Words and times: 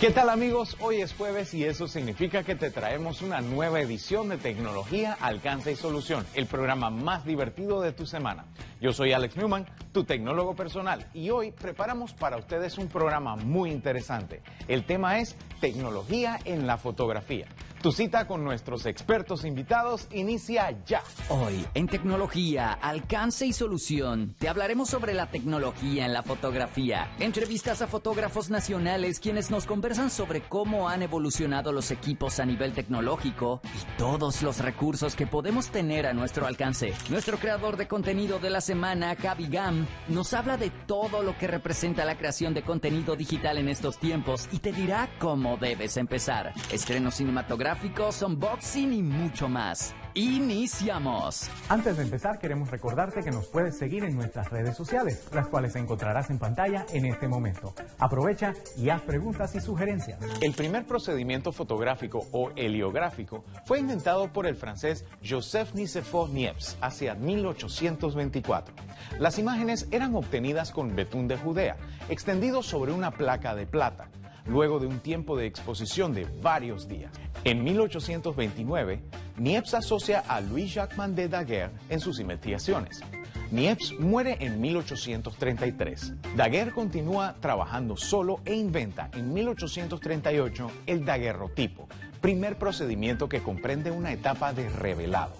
¿Qué 0.00 0.10
tal 0.10 0.28
amigos? 0.28 0.76
Hoy 0.80 1.00
es 1.00 1.14
jueves 1.14 1.54
y 1.54 1.64
eso 1.64 1.88
significa 1.88 2.42
que 2.42 2.54
te 2.54 2.70
traemos 2.70 3.22
una 3.22 3.40
nueva 3.40 3.80
edición 3.80 4.28
de 4.28 4.36
Tecnología, 4.36 5.16
Alcance 5.18 5.72
y 5.72 5.76
Solución, 5.76 6.26
el 6.34 6.44
programa 6.44 6.90
más 6.90 7.24
divertido 7.24 7.80
de 7.80 7.92
tu 7.92 8.04
semana. 8.04 8.44
Yo 8.78 8.92
soy 8.92 9.14
Alex 9.14 9.38
Newman, 9.38 9.64
tu 9.92 10.04
tecnólogo 10.04 10.54
personal, 10.54 11.06
y 11.14 11.30
hoy 11.30 11.50
preparamos 11.50 12.12
para 12.12 12.36
ustedes 12.36 12.76
un 12.76 12.88
programa 12.88 13.36
muy 13.36 13.70
interesante. 13.70 14.42
El 14.68 14.84
tema 14.84 15.18
es 15.18 15.34
tecnología 15.62 16.40
en 16.44 16.66
la 16.66 16.76
fotografía. 16.76 17.46
Tu 17.82 17.92
cita 17.92 18.26
con 18.26 18.42
nuestros 18.42 18.84
expertos 18.86 19.44
invitados 19.44 20.08
inicia 20.10 20.76
ya. 20.86 21.02
Hoy, 21.28 21.64
en 21.74 21.86
Tecnología, 21.86 22.72
Alcance 22.72 23.46
y 23.46 23.52
Solución, 23.52 24.34
te 24.38 24.48
hablaremos 24.48 24.88
sobre 24.88 25.14
la 25.14 25.30
tecnología 25.30 26.06
en 26.06 26.12
la 26.12 26.22
fotografía. 26.22 27.12
Entrevistas 27.20 27.82
a 27.82 27.86
fotógrafos 27.86 28.50
nacionales 28.50 29.20
quienes 29.20 29.50
nos 29.50 29.66
conversan 29.66 30.10
sobre 30.10 30.40
cómo 30.40 30.88
han 30.88 31.02
evolucionado 31.02 31.70
los 31.70 31.90
equipos 31.90 32.40
a 32.40 32.46
nivel 32.46 32.72
tecnológico 32.72 33.60
y 33.64 33.98
todos 33.98 34.42
los 34.42 34.58
recursos 34.58 35.14
que 35.14 35.26
podemos 35.26 35.68
tener 35.68 36.06
a 36.06 36.14
nuestro 36.14 36.46
alcance. 36.46 36.92
Nuestro 37.10 37.38
creador 37.38 37.76
de 37.76 37.86
contenido 37.86 38.40
de 38.40 38.50
la 38.50 38.62
semana, 38.62 39.14
Javi 39.14 39.46
Gam, 39.48 39.86
nos 40.08 40.32
habla 40.34 40.56
de 40.56 40.70
todo 40.70 41.22
lo 41.22 41.38
que 41.38 41.46
representa 41.46 42.04
la 42.04 42.18
creación 42.18 42.52
de 42.52 42.62
contenido 42.62 43.14
digital 43.14 43.58
en 43.58 43.68
estos 43.68 43.98
tiempos 43.98 44.48
y 44.50 44.58
te 44.58 44.72
dirá 44.72 45.08
cómo 45.20 45.56
debes 45.56 45.96
empezar. 45.98 46.52
Estrenos 46.72 47.14
cinematográficos 47.14 47.75
unboxing 48.22 48.92
y 48.92 49.02
mucho 49.02 49.48
más. 49.48 49.94
Iniciamos. 50.14 51.50
Antes 51.68 51.98
de 51.98 52.04
empezar, 52.04 52.38
queremos 52.38 52.70
recordarte 52.70 53.22
que 53.22 53.30
nos 53.30 53.48
puedes 53.48 53.76
seguir 53.76 54.02
en 54.04 54.16
nuestras 54.16 54.48
redes 54.48 54.74
sociales, 54.74 55.28
las 55.34 55.46
cuales 55.48 55.76
encontrarás 55.76 56.30
en 56.30 56.38
pantalla 56.38 56.86
en 56.94 57.04
este 57.04 57.28
momento. 57.28 57.74
Aprovecha 57.98 58.54
y 58.78 58.88
haz 58.88 59.02
preguntas 59.02 59.54
y 59.54 59.60
sugerencias. 59.60 60.18
El 60.40 60.54
primer 60.54 60.86
procedimiento 60.86 61.52
fotográfico 61.52 62.26
o 62.32 62.50
heliográfico 62.56 63.44
fue 63.66 63.78
inventado 63.78 64.32
por 64.32 64.46
el 64.46 64.56
francés 64.56 65.04
Joseph 65.22 65.74
Nicephore 65.74 66.32
Niepce 66.32 66.78
hacia 66.80 67.14
1824. 67.14 68.74
Las 69.18 69.38
imágenes 69.38 69.86
eran 69.90 70.14
obtenidas 70.14 70.70
con 70.70 70.96
betún 70.96 71.28
de 71.28 71.36
Judea, 71.36 71.76
extendido 72.08 72.62
sobre 72.62 72.92
una 72.92 73.10
placa 73.10 73.54
de 73.54 73.66
plata 73.66 74.08
luego 74.46 74.78
de 74.78 74.86
un 74.86 75.00
tiempo 75.00 75.36
de 75.36 75.46
exposición 75.46 76.12
de 76.14 76.26
varios 76.42 76.88
días. 76.88 77.12
En 77.44 77.62
1829, 77.64 79.02
Niepce 79.38 79.76
asocia 79.76 80.20
a 80.26 80.40
Louis-Jacques 80.40 81.14
de 81.14 81.28
Daguerre 81.28 81.72
en 81.88 82.00
sus 82.00 82.20
investigaciones. 82.20 83.02
Niepce 83.50 83.94
muere 83.98 84.38
en 84.40 84.60
1833. 84.60 86.14
Daguerre 86.34 86.72
continúa 86.72 87.36
trabajando 87.40 87.96
solo 87.96 88.40
e 88.44 88.54
inventa 88.54 89.08
en 89.14 89.32
1838 89.32 90.70
el 90.86 91.04
daguerrotipo, 91.04 91.88
primer 92.20 92.56
procedimiento 92.58 93.28
que 93.28 93.42
comprende 93.42 93.92
una 93.92 94.12
etapa 94.12 94.52
de 94.52 94.68
revelado. 94.68 95.34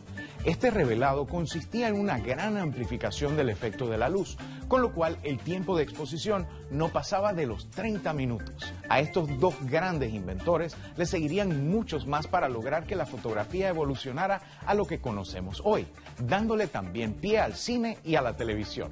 Este 0.45 0.71
revelado 0.71 1.27
consistía 1.27 1.89
en 1.89 1.99
una 1.99 2.21
gran 2.21 2.57
amplificación 2.57 3.37
del 3.37 3.49
efecto 3.49 3.89
de 3.89 3.99
la 3.99 4.09
luz, 4.09 4.39
con 4.69 4.83
lo 4.83 4.93
cual 4.93 5.19
el 5.23 5.39
tiempo 5.39 5.77
de 5.77 5.83
exposición 5.83 6.47
no 6.71 6.89
pasaba 6.89 7.33
de 7.33 7.47
los 7.47 7.71
30 7.71 8.13
minutos. 8.13 8.73
A 8.89 9.01
estos 9.01 9.29
dos 9.39 9.55
grandes 9.63 10.13
inventores 10.13 10.77
le 10.97 11.07
seguirían 11.07 11.69
muchos 11.69 12.07
más 12.07 12.27
para 12.27 12.49
lograr 12.49 12.87
que 12.87 12.97
la 12.97 13.07
fotografía 13.07 13.69
evolucionara 13.69 14.41
a 14.67 14.75
lo 14.75 14.87
que 14.87 15.01
conocemos 15.01 15.61
hoy, 15.65 15.87
dándole 16.19 16.67
también 16.67 17.15
pie 17.15 17.39
al 17.39 17.55
cine 17.55 17.99
y 18.05 18.17
a 18.17 18.23
la 18.23 18.37
televisión. 18.37 18.91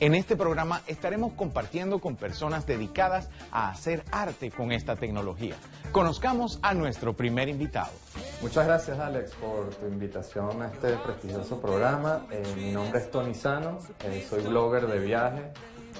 En 0.00 0.14
este 0.14 0.36
programa 0.36 0.82
estaremos 0.86 1.32
compartiendo 1.34 2.00
con 2.00 2.16
personas 2.16 2.66
dedicadas 2.66 3.28
a 3.50 3.70
hacer 3.70 4.04
arte 4.10 4.50
con 4.50 4.72
esta 4.72 4.96
tecnología. 4.96 5.56
Conozcamos 5.92 6.58
a 6.62 6.74
nuestro 6.74 7.14
primer 7.14 7.48
invitado. 7.48 7.92
Muchas 8.42 8.66
gracias 8.66 8.98
Alex 8.98 9.30
por 9.36 9.72
tu 9.76 9.86
invitación 9.86 10.60
a 10.62 10.66
este 10.66 10.96
prestigioso 10.96 11.60
programa. 11.60 12.26
Eh, 12.28 12.42
mi 12.56 12.72
nombre 12.72 12.98
es 12.98 13.08
Tony 13.08 13.34
Sano, 13.34 13.78
eh, 14.04 14.26
soy 14.28 14.42
blogger 14.42 14.88
de 14.88 14.98
viaje, 14.98 15.52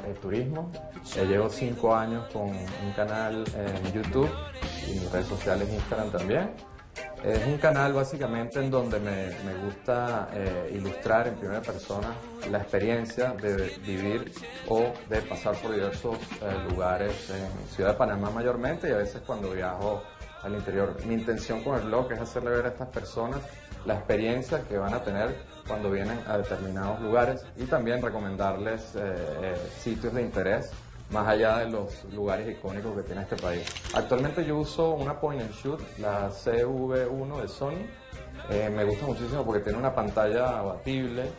eh, 0.05 0.15
turismo. 0.21 0.73
llevo 1.15 1.49
cinco 1.49 1.95
años 1.95 2.29
con 2.33 2.49
un 2.49 2.93
canal 2.97 3.45
en 3.55 3.93
YouTube 3.93 4.29
y 4.89 4.95
mis 4.95 5.13
redes 5.13 5.29
sociales 5.29 5.69
Instagram 5.73 6.11
también. 6.11 6.51
Es 7.23 7.47
un 7.47 7.59
canal 7.59 7.93
básicamente 7.93 8.59
en 8.59 8.73
donde 8.73 8.99
me, 8.99 9.29
me 9.45 9.55
gusta 9.65 10.29
ilustrar 10.73 11.29
en 11.29 11.37
primera 11.37 11.63
persona 11.63 12.13
la 12.51 12.59
experiencia 12.59 13.35
de 13.35 13.73
vivir 13.87 14.33
o 14.69 14.93
de 15.09 15.23
pasar 15.23 15.55
por 15.63 15.73
diversos 15.73 16.19
lugares 16.69 17.31
en 17.31 17.69
Ciudad 17.69 17.93
de 17.93 17.97
Panamá 17.97 18.31
mayormente 18.31 18.89
y 18.89 18.93
a 18.93 18.97
veces 18.97 19.23
cuando 19.25 19.53
viajo 19.53 20.03
al 20.43 20.55
interior. 20.55 20.97
Mi 21.07 21.15
intención 21.15 21.63
con 21.63 21.79
el 21.79 21.87
blog 21.87 22.13
es 22.13 22.21
hacerle 22.21 22.51
ver 22.51 22.67
a 22.67 22.69
estas 22.69 22.89
personas 22.89 23.41
la 23.85 23.95
experiencia 23.95 24.63
que 24.63 24.79
van 24.79 24.95
a 24.95 25.03
tener 25.03 25.37
cuando 25.67 25.91
vienen 25.91 26.21
a 26.27 26.39
determinados 26.39 27.01
lugares 27.01 27.45
y 27.57 27.65
también 27.65 28.03
recomendarles 28.03 28.95
eh, 28.95 29.01
eh, 29.43 29.55
sitios 29.79 30.15
de 30.15 30.23
interés 30.23 30.71
más 31.11 31.29
allá 31.29 31.59
de 31.59 31.71
los 31.71 32.05
lugares 32.13 32.49
icónicos 32.49 32.97
que 32.97 33.03
tiene 33.03 33.23
este 33.23 33.37
país. 33.37 33.67
Actualmente 33.95 34.45
yo 34.45 34.59
uso 34.59 34.95
una 34.95 35.21
point 35.21 35.43
and 35.43 35.53
shoot, 35.53 35.81
la 35.99 36.31
CV1 36.31 37.43
de 37.43 37.49
Sony. 37.49 37.87
Eh, 38.51 38.71
me 38.75 38.85
gusta 38.85 39.07
muchísimo 39.07 39.45
porque 39.45 39.61
tiene 39.61 39.79
una 39.79 39.95
pantalla 39.95 40.59
abatible, 40.59 41.31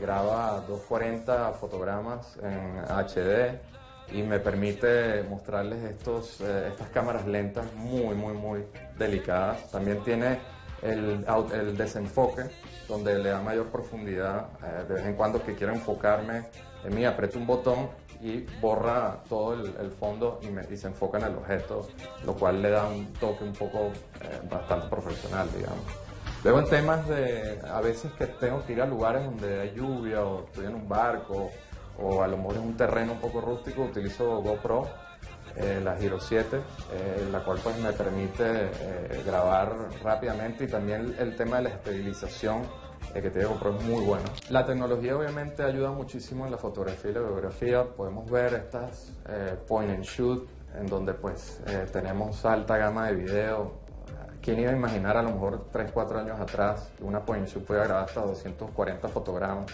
graba 0.00 0.60
240 0.68 1.52
fotogramas 1.54 2.38
en 2.40 2.78
HD, 2.84 3.58
y 4.12 4.22
me 4.22 4.38
permite 4.38 5.22
mostrarles 5.24 5.82
estos, 5.84 6.40
eh, 6.40 6.68
estas 6.68 6.88
cámaras 6.90 7.26
lentas 7.26 7.72
muy, 7.74 8.14
muy, 8.14 8.34
muy 8.34 8.64
delicadas. 8.98 9.70
También 9.70 10.02
tiene 10.04 10.38
el, 10.82 11.76
desenfoque, 11.76 12.44
donde 12.88 13.18
le 13.18 13.30
da 13.30 13.40
mayor 13.40 13.66
profundidad. 13.66 14.48
Eh, 14.62 14.84
de 14.88 14.94
vez 14.94 15.06
en 15.06 15.14
cuando 15.14 15.42
que 15.42 15.54
quiero 15.54 15.72
enfocarme 15.72 16.44
en 16.84 16.94
mí, 16.94 17.04
aprieto 17.04 17.38
un 17.38 17.46
botón 17.46 17.88
y 18.22 18.46
borra 18.60 19.22
todo 19.28 19.54
el, 19.54 19.90
fondo 19.90 20.40
y, 20.42 20.46
me, 20.48 20.62
y, 20.70 20.76
se 20.76 20.86
enfoca 20.86 21.18
en 21.18 21.24
el 21.24 21.34
objeto, 21.34 21.86
lo 22.24 22.34
cual 22.34 22.62
le 22.62 22.70
da 22.70 22.86
un 22.86 23.12
toque 23.14 23.44
un 23.44 23.52
poco 23.52 23.90
eh, 24.20 24.40
bastante 24.50 24.88
profesional, 24.88 25.48
digamos. 25.54 25.84
Luego 26.44 26.60
en 26.60 26.66
temas 26.66 27.08
de, 27.08 27.60
a 27.68 27.80
veces 27.80 28.12
que 28.12 28.26
tengo 28.26 28.64
que 28.64 28.74
ir 28.74 28.80
a 28.80 28.86
lugares 28.86 29.24
donde 29.24 29.60
hay 29.60 29.74
lluvia 29.74 30.24
o 30.24 30.44
estoy 30.44 30.66
en 30.66 30.76
un 30.76 30.88
barco 30.88 31.50
o 32.02 32.22
a 32.22 32.28
lo 32.28 32.36
mejor 32.36 32.54
es 32.54 32.62
un 32.62 32.76
terreno 32.76 33.12
un 33.12 33.20
poco 33.20 33.40
rústico, 33.40 33.82
utilizo 33.82 34.42
GoPro, 34.42 34.88
eh, 35.56 35.80
la 35.82 35.96
Giro 35.96 36.20
7, 36.20 36.56
eh, 36.92 37.28
la 37.32 37.42
cual 37.42 37.58
pues 37.62 37.78
me 37.78 37.90
permite 37.92 38.44
eh, 38.44 39.22
grabar 39.24 39.74
rápidamente 40.02 40.64
y 40.64 40.66
también 40.66 41.14
el, 41.18 41.34
tema 41.34 41.56
de 41.56 41.62
la 41.62 41.68
estabilización 41.70 42.62
que 43.14 43.30
tiene 43.30 43.46
GoPro 43.46 43.78
es 43.78 43.84
muy 43.84 44.04
bueno. 44.04 44.24
La 44.50 44.66
tecnología 44.66 45.16
obviamente 45.16 45.62
ayuda 45.62 45.92
muchísimo 45.92 46.44
en 46.44 46.50
la 46.50 46.58
fotografía 46.58 47.10
y 47.10 47.14
la 47.14 47.20
videografía. 47.20 47.84
Podemos 47.84 48.30
ver 48.30 48.52
estas 48.52 49.12
point 49.66 49.90
and 49.90 50.04
shoot 50.04 50.46
en 50.78 50.86
donde 50.86 51.14
pues 51.14 51.60
tenemos 51.92 52.44
alta 52.44 52.76
gama 52.76 53.06
de 53.06 53.14
video. 53.14 53.72
¿Quién 54.42 54.60
iba 54.60 54.72
a 54.72 54.76
imaginar 54.76 55.16
a 55.16 55.22
lo 55.22 55.30
mejor 55.30 55.68
3, 55.72 55.90
4 55.92 56.18
años 56.18 56.38
atrás 56.38 56.90
que 56.98 57.04
una 57.04 57.24
point 57.24 57.44
and 57.44 57.52
shoot 57.52 57.64
puede 57.64 57.84
grabar 57.84 58.04
hasta 58.04 58.20
240 58.20 59.08
fotogramas? 59.08 59.72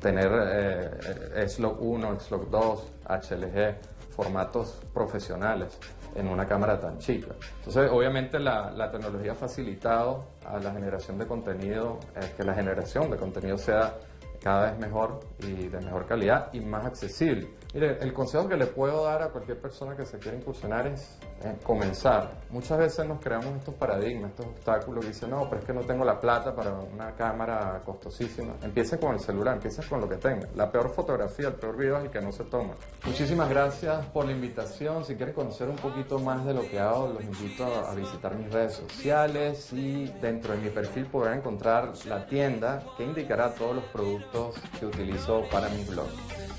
Tener 0.00 0.30
eh, 0.32 1.48
SLOC 1.48 1.80
1, 1.80 2.20
SLOC 2.20 2.50
2, 2.50 2.92
HLG, 3.08 3.76
formatos 4.10 4.82
profesionales 4.92 5.78
en 6.14 6.28
una 6.28 6.46
cámara 6.46 6.78
tan 6.78 6.98
chica. 6.98 7.34
Entonces, 7.58 7.90
obviamente 7.90 8.38
la, 8.38 8.70
la 8.70 8.90
tecnología 8.90 9.32
ha 9.32 9.36
facilitado 9.36 10.24
a 10.44 10.58
la 10.58 10.72
generación 10.72 11.18
de 11.18 11.26
contenido, 11.26 11.98
eh, 12.16 12.32
que 12.36 12.42
la 12.42 12.54
generación 12.54 13.10
de 13.10 13.16
contenido 13.16 13.56
sea 13.56 13.94
cada 14.42 14.70
vez 14.70 14.78
mejor 14.78 15.20
y 15.40 15.68
de 15.68 15.80
mejor 15.80 16.06
calidad 16.06 16.52
y 16.52 16.60
más 16.60 16.86
accesible. 16.86 17.48
Mire, 17.74 17.98
el 18.00 18.12
consejo 18.12 18.48
que 18.48 18.56
le 18.56 18.66
puedo 18.66 19.04
dar 19.04 19.22
a 19.22 19.28
cualquier 19.28 19.60
persona 19.60 19.94
que 19.94 20.06
se 20.06 20.18
quiera 20.18 20.36
incursionar 20.36 20.86
es 20.86 21.18
comenzar. 21.62 22.30
Muchas 22.50 22.78
veces 22.78 23.06
nos 23.06 23.20
creamos 23.20 23.56
estos 23.56 23.74
paradigmas, 23.74 24.30
estos 24.30 24.46
obstáculos 24.46 25.04
que 25.04 25.12
dicen, 25.12 25.30
no, 25.30 25.48
pero 25.48 25.60
es 25.60 25.66
que 25.66 25.72
no 25.72 25.82
tengo 25.82 26.04
la 26.04 26.18
plata 26.18 26.54
para 26.54 26.72
una 26.72 27.12
cámara 27.12 27.80
costosísima. 27.84 28.54
Empiece 28.62 28.98
con 28.98 29.14
el 29.14 29.20
celular, 29.20 29.54
empiece 29.54 29.82
con 29.88 30.00
lo 30.00 30.08
que 30.08 30.16
tenga. 30.16 30.48
La 30.56 30.70
peor 30.70 30.90
fotografía, 30.90 31.48
el 31.48 31.54
peor 31.54 31.76
video 31.76 31.98
es 31.98 32.04
el 32.04 32.10
que 32.10 32.20
no 32.20 32.32
se 32.32 32.44
toma. 32.44 32.74
Muchísimas 33.04 33.48
gracias 33.48 34.04
por 34.06 34.26
la 34.26 34.32
invitación. 34.32 35.04
Si 35.04 35.14
quieren 35.14 35.34
conocer 35.34 35.68
un 35.68 35.76
poquito 35.76 36.18
más 36.18 36.44
de 36.44 36.54
lo 36.54 36.62
que 36.62 36.78
hago, 36.78 37.08
los 37.08 37.22
invito 37.22 37.64
a 37.64 37.94
visitar 37.94 38.34
mis 38.36 38.52
redes 38.52 38.74
sociales 38.74 39.72
y 39.72 40.06
dentro 40.20 40.54
de 40.54 40.60
mi 40.60 40.70
perfil 40.70 41.06
podrán 41.06 41.38
encontrar 41.38 41.92
la 42.06 42.26
tienda 42.26 42.82
que 42.96 43.04
indicará 43.04 43.54
todos 43.54 43.76
los 43.76 43.84
productos 43.84 44.56
que 44.78 44.86
utilizo 44.86 45.42
para 45.50 45.68
mi 45.68 45.84
blog. 45.84 46.08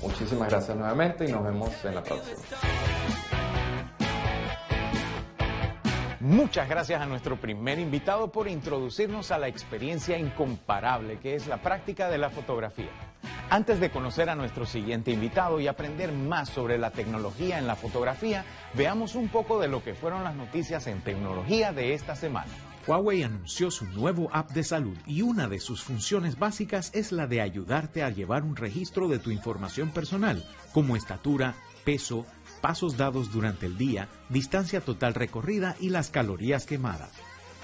Muchísimas 0.00 0.48
gracias 0.48 0.76
nuevamente 0.76 1.28
y 1.28 1.32
nos 1.32 1.44
vemos 1.44 1.70
en 1.84 1.94
la 1.94 2.02
próxima. 2.02 2.42
Muchas 6.22 6.68
gracias 6.68 7.02
a 7.02 7.06
nuestro 7.06 7.34
primer 7.34 7.80
invitado 7.80 8.30
por 8.30 8.46
introducirnos 8.46 9.32
a 9.32 9.38
la 9.38 9.48
experiencia 9.48 10.16
incomparable 10.16 11.18
que 11.18 11.34
es 11.34 11.48
la 11.48 11.60
práctica 11.60 12.08
de 12.08 12.16
la 12.16 12.30
fotografía. 12.30 12.92
Antes 13.50 13.80
de 13.80 13.90
conocer 13.90 14.30
a 14.30 14.36
nuestro 14.36 14.64
siguiente 14.64 15.10
invitado 15.10 15.58
y 15.58 15.66
aprender 15.66 16.12
más 16.12 16.48
sobre 16.48 16.78
la 16.78 16.92
tecnología 16.92 17.58
en 17.58 17.66
la 17.66 17.74
fotografía, 17.74 18.44
veamos 18.74 19.16
un 19.16 19.30
poco 19.30 19.58
de 19.58 19.66
lo 19.66 19.82
que 19.82 19.94
fueron 19.94 20.22
las 20.22 20.36
noticias 20.36 20.86
en 20.86 21.00
tecnología 21.00 21.72
de 21.72 21.92
esta 21.92 22.14
semana. 22.14 22.52
Huawei 22.86 23.24
anunció 23.24 23.72
su 23.72 23.86
nuevo 23.86 24.30
app 24.32 24.52
de 24.52 24.62
salud 24.62 24.96
y 25.08 25.22
una 25.22 25.48
de 25.48 25.58
sus 25.58 25.82
funciones 25.82 26.38
básicas 26.38 26.92
es 26.94 27.10
la 27.10 27.26
de 27.26 27.40
ayudarte 27.40 28.04
a 28.04 28.10
llevar 28.10 28.44
un 28.44 28.54
registro 28.54 29.08
de 29.08 29.18
tu 29.18 29.32
información 29.32 29.90
personal, 29.90 30.44
como 30.72 30.94
estatura, 30.94 31.56
peso, 31.84 32.26
pasos 32.60 32.96
dados 32.96 33.32
durante 33.32 33.66
el 33.66 33.76
día, 33.76 34.08
distancia 34.28 34.80
total 34.80 35.14
recorrida 35.14 35.76
y 35.80 35.90
las 35.90 36.10
calorías 36.10 36.66
quemadas. 36.66 37.10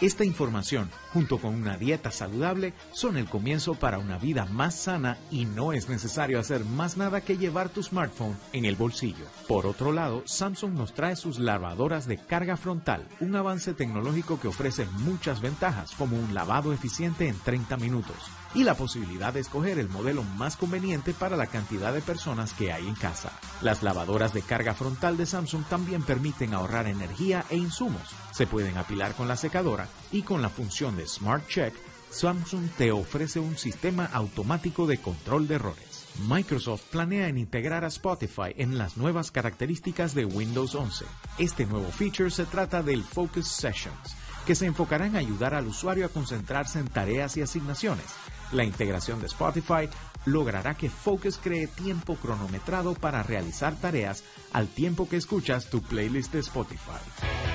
Esta 0.00 0.24
información, 0.24 0.88
junto 1.12 1.38
con 1.38 1.54
una 1.54 1.76
dieta 1.76 2.12
saludable, 2.12 2.72
son 2.92 3.16
el 3.16 3.28
comienzo 3.28 3.74
para 3.74 3.98
una 3.98 4.16
vida 4.16 4.44
más 4.44 4.76
sana 4.76 5.18
y 5.32 5.44
no 5.44 5.72
es 5.72 5.88
necesario 5.88 6.38
hacer 6.38 6.64
más 6.64 6.96
nada 6.96 7.20
que 7.20 7.36
llevar 7.36 7.68
tu 7.68 7.82
smartphone 7.82 8.36
en 8.52 8.64
el 8.64 8.76
bolsillo. 8.76 9.24
Por 9.48 9.66
otro 9.66 9.90
lado, 9.90 10.22
Samsung 10.24 10.74
nos 10.74 10.94
trae 10.94 11.16
sus 11.16 11.40
lavadoras 11.40 12.06
de 12.06 12.16
carga 12.16 12.56
frontal, 12.56 13.08
un 13.18 13.34
avance 13.34 13.74
tecnológico 13.74 14.38
que 14.38 14.46
ofrece 14.46 14.86
muchas 15.00 15.40
ventajas 15.40 15.90
como 15.98 16.16
un 16.16 16.32
lavado 16.32 16.72
eficiente 16.72 17.26
en 17.26 17.36
30 17.36 17.76
minutos 17.78 18.16
y 18.54 18.64
la 18.64 18.74
posibilidad 18.74 19.32
de 19.32 19.40
escoger 19.40 19.78
el 19.78 19.88
modelo 19.88 20.22
más 20.22 20.56
conveniente 20.56 21.14
para 21.14 21.36
la 21.36 21.46
cantidad 21.46 21.92
de 21.92 22.00
personas 22.00 22.52
que 22.52 22.72
hay 22.72 22.86
en 22.86 22.94
casa. 22.94 23.32
Las 23.60 23.82
lavadoras 23.82 24.32
de 24.32 24.42
carga 24.42 24.74
frontal 24.74 25.16
de 25.16 25.26
Samsung 25.26 25.64
también 25.64 26.02
permiten 26.02 26.54
ahorrar 26.54 26.86
energía 26.86 27.44
e 27.50 27.56
insumos. 27.56 28.02
Se 28.32 28.46
pueden 28.46 28.76
apilar 28.78 29.14
con 29.14 29.28
la 29.28 29.36
secadora 29.36 29.88
y 30.12 30.22
con 30.22 30.42
la 30.42 30.48
función 30.48 30.96
de 30.96 31.06
Smart 31.06 31.46
Check, 31.48 31.74
Samsung 32.10 32.70
te 32.76 32.90
ofrece 32.90 33.38
un 33.38 33.58
sistema 33.58 34.06
automático 34.06 34.86
de 34.86 34.98
control 34.98 35.46
de 35.46 35.56
errores. 35.56 36.06
Microsoft 36.26 36.84
planea 36.90 37.28
integrar 37.28 37.84
a 37.84 37.88
Spotify 37.88 38.54
en 38.56 38.78
las 38.78 38.96
nuevas 38.96 39.30
características 39.30 40.14
de 40.14 40.24
Windows 40.24 40.74
11. 40.74 41.04
Este 41.38 41.66
nuevo 41.66 41.90
feature 41.90 42.30
se 42.30 42.46
trata 42.46 42.82
del 42.82 43.04
Focus 43.04 43.46
Sessions, 43.46 44.16
que 44.46 44.54
se 44.54 44.66
enfocará 44.66 45.06
en 45.06 45.16
ayudar 45.16 45.54
al 45.54 45.66
usuario 45.66 46.06
a 46.06 46.08
concentrarse 46.08 46.78
en 46.78 46.88
tareas 46.88 47.36
y 47.36 47.42
asignaciones 47.42 48.06
la 48.52 48.64
integración 48.64 49.20
de 49.20 49.26
Spotify 49.26 49.88
logrará 50.24 50.74
que 50.74 50.90
Focus 50.90 51.38
cree 51.38 51.66
tiempo 51.66 52.16
cronometrado 52.16 52.94
para 52.94 53.22
realizar 53.22 53.74
tareas 53.76 54.24
al 54.52 54.68
tiempo 54.68 55.08
que 55.08 55.16
escuchas 55.16 55.70
tu 55.70 55.80
playlist 55.82 56.32
de 56.32 56.40
Spotify. 56.40 57.47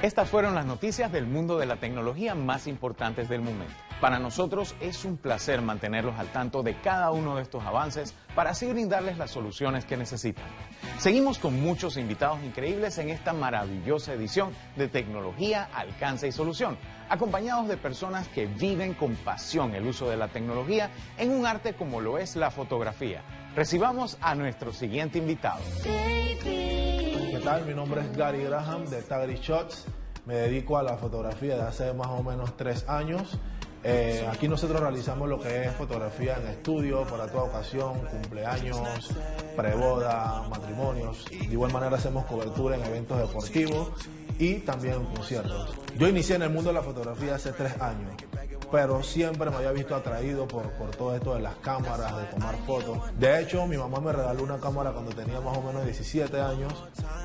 Estas 0.00 0.30
fueron 0.30 0.54
las 0.54 0.64
noticias 0.64 1.10
del 1.10 1.26
mundo 1.26 1.58
de 1.58 1.66
la 1.66 1.74
tecnología 1.74 2.36
más 2.36 2.68
importantes 2.68 3.28
del 3.28 3.40
momento. 3.40 3.74
Para 4.00 4.20
nosotros 4.20 4.76
es 4.80 5.04
un 5.04 5.16
placer 5.16 5.60
mantenerlos 5.60 6.16
al 6.20 6.28
tanto 6.28 6.62
de 6.62 6.76
cada 6.76 7.10
uno 7.10 7.34
de 7.34 7.42
estos 7.42 7.64
avances 7.64 8.14
para 8.36 8.50
así 8.50 8.66
brindarles 8.66 9.18
las 9.18 9.32
soluciones 9.32 9.84
que 9.84 9.96
necesitan. 9.96 10.44
Seguimos 10.98 11.40
con 11.40 11.60
muchos 11.60 11.96
invitados 11.96 12.38
increíbles 12.44 12.96
en 12.98 13.10
esta 13.10 13.32
maravillosa 13.32 14.12
edición 14.12 14.52
de 14.76 14.86
Tecnología, 14.86 15.68
Alcance 15.74 16.28
y 16.28 16.32
Solución, 16.32 16.78
acompañados 17.08 17.66
de 17.66 17.76
personas 17.76 18.28
que 18.28 18.46
viven 18.46 18.94
con 18.94 19.16
pasión 19.16 19.74
el 19.74 19.84
uso 19.84 20.08
de 20.08 20.16
la 20.16 20.28
tecnología 20.28 20.90
en 21.16 21.32
un 21.32 21.44
arte 21.44 21.74
como 21.74 22.00
lo 22.00 22.18
es 22.18 22.36
la 22.36 22.52
fotografía. 22.52 23.24
Recibamos 23.56 24.16
a 24.20 24.36
nuestro 24.36 24.72
siguiente 24.72 25.18
invitado. 25.18 25.58
¿Qué 27.38 27.44
tal? 27.44 27.66
Mi 27.66 27.72
nombre 27.72 28.00
es 28.00 28.16
Gary 28.16 28.42
Graham 28.42 28.84
de 28.86 29.00
Tagri 29.00 29.36
Shots. 29.36 29.84
Me 30.26 30.34
dedico 30.34 30.76
a 30.76 30.82
la 30.82 30.96
fotografía 30.96 31.54
de 31.54 31.62
hace 31.62 31.92
más 31.92 32.08
o 32.08 32.20
menos 32.20 32.56
tres 32.56 32.84
años. 32.88 33.38
Eh, 33.84 34.26
aquí 34.28 34.48
nosotros 34.48 34.80
realizamos 34.80 35.28
lo 35.28 35.38
que 35.38 35.66
es 35.66 35.72
fotografía 35.74 36.36
en 36.36 36.48
estudio 36.48 37.04
para 37.04 37.28
toda 37.28 37.44
ocasión, 37.44 38.00
cumpleaños, 38.10 39.10
preboda, 39.54 40.48
matrimonios. 40.50 41.26
De 41.30 41.44
igual 41.44 41.72
manera 41.72 41.96
hacemos 41.96 42.24
cobertura 42.24 42.74
en 42.74 42.84
eventos 42.84 43.16
deportivos 43.16 43.92
y 44.40 44.54
también 44.54 45.04
conciertos. 45.04 45.76
Yo 45.96 46.08
inicié 46.08 46.34
en 46.34 46.42
el 46.42 46.50
mundo 46.50 46.70
de 46.70 46.74
la 46.74 46.82
fotografía 46.82 47.36
hace 47.36 47.52
tres 47.52 47.80
años 47.80 48.16
pero 48.70 49.02
siempre 49.02 49.50
me 49.50 49.56
había 49.56 49.72
visto 49.72 49.94
atraído 49.94 50.46
por, 50.46 50.70
por 50.72 50.90
todo 50.90 51.14
esto 51.14 51.34
de 51.34 51.40
las 51.40 51.56
cámaras, 51.56 52.16
de 52.16 52.24
tomar 52.24 52.56
fotos. 52.66 52.98
De 53.18 53.40
hecho, 53.40 53.66
mi 53.66 53.76
mamá 53.76 54.00
me 54.00 54.12
regaló 54.12 54.42
una 54.42 54.58
cámara 54.58 54.92
cuando 54.92 55.12
tenía 55.12 55.40
más 55.40 55.56
o 55.56 55.62
menos 55.62 55.84
17 55.84 56.40
años 56.40 56.72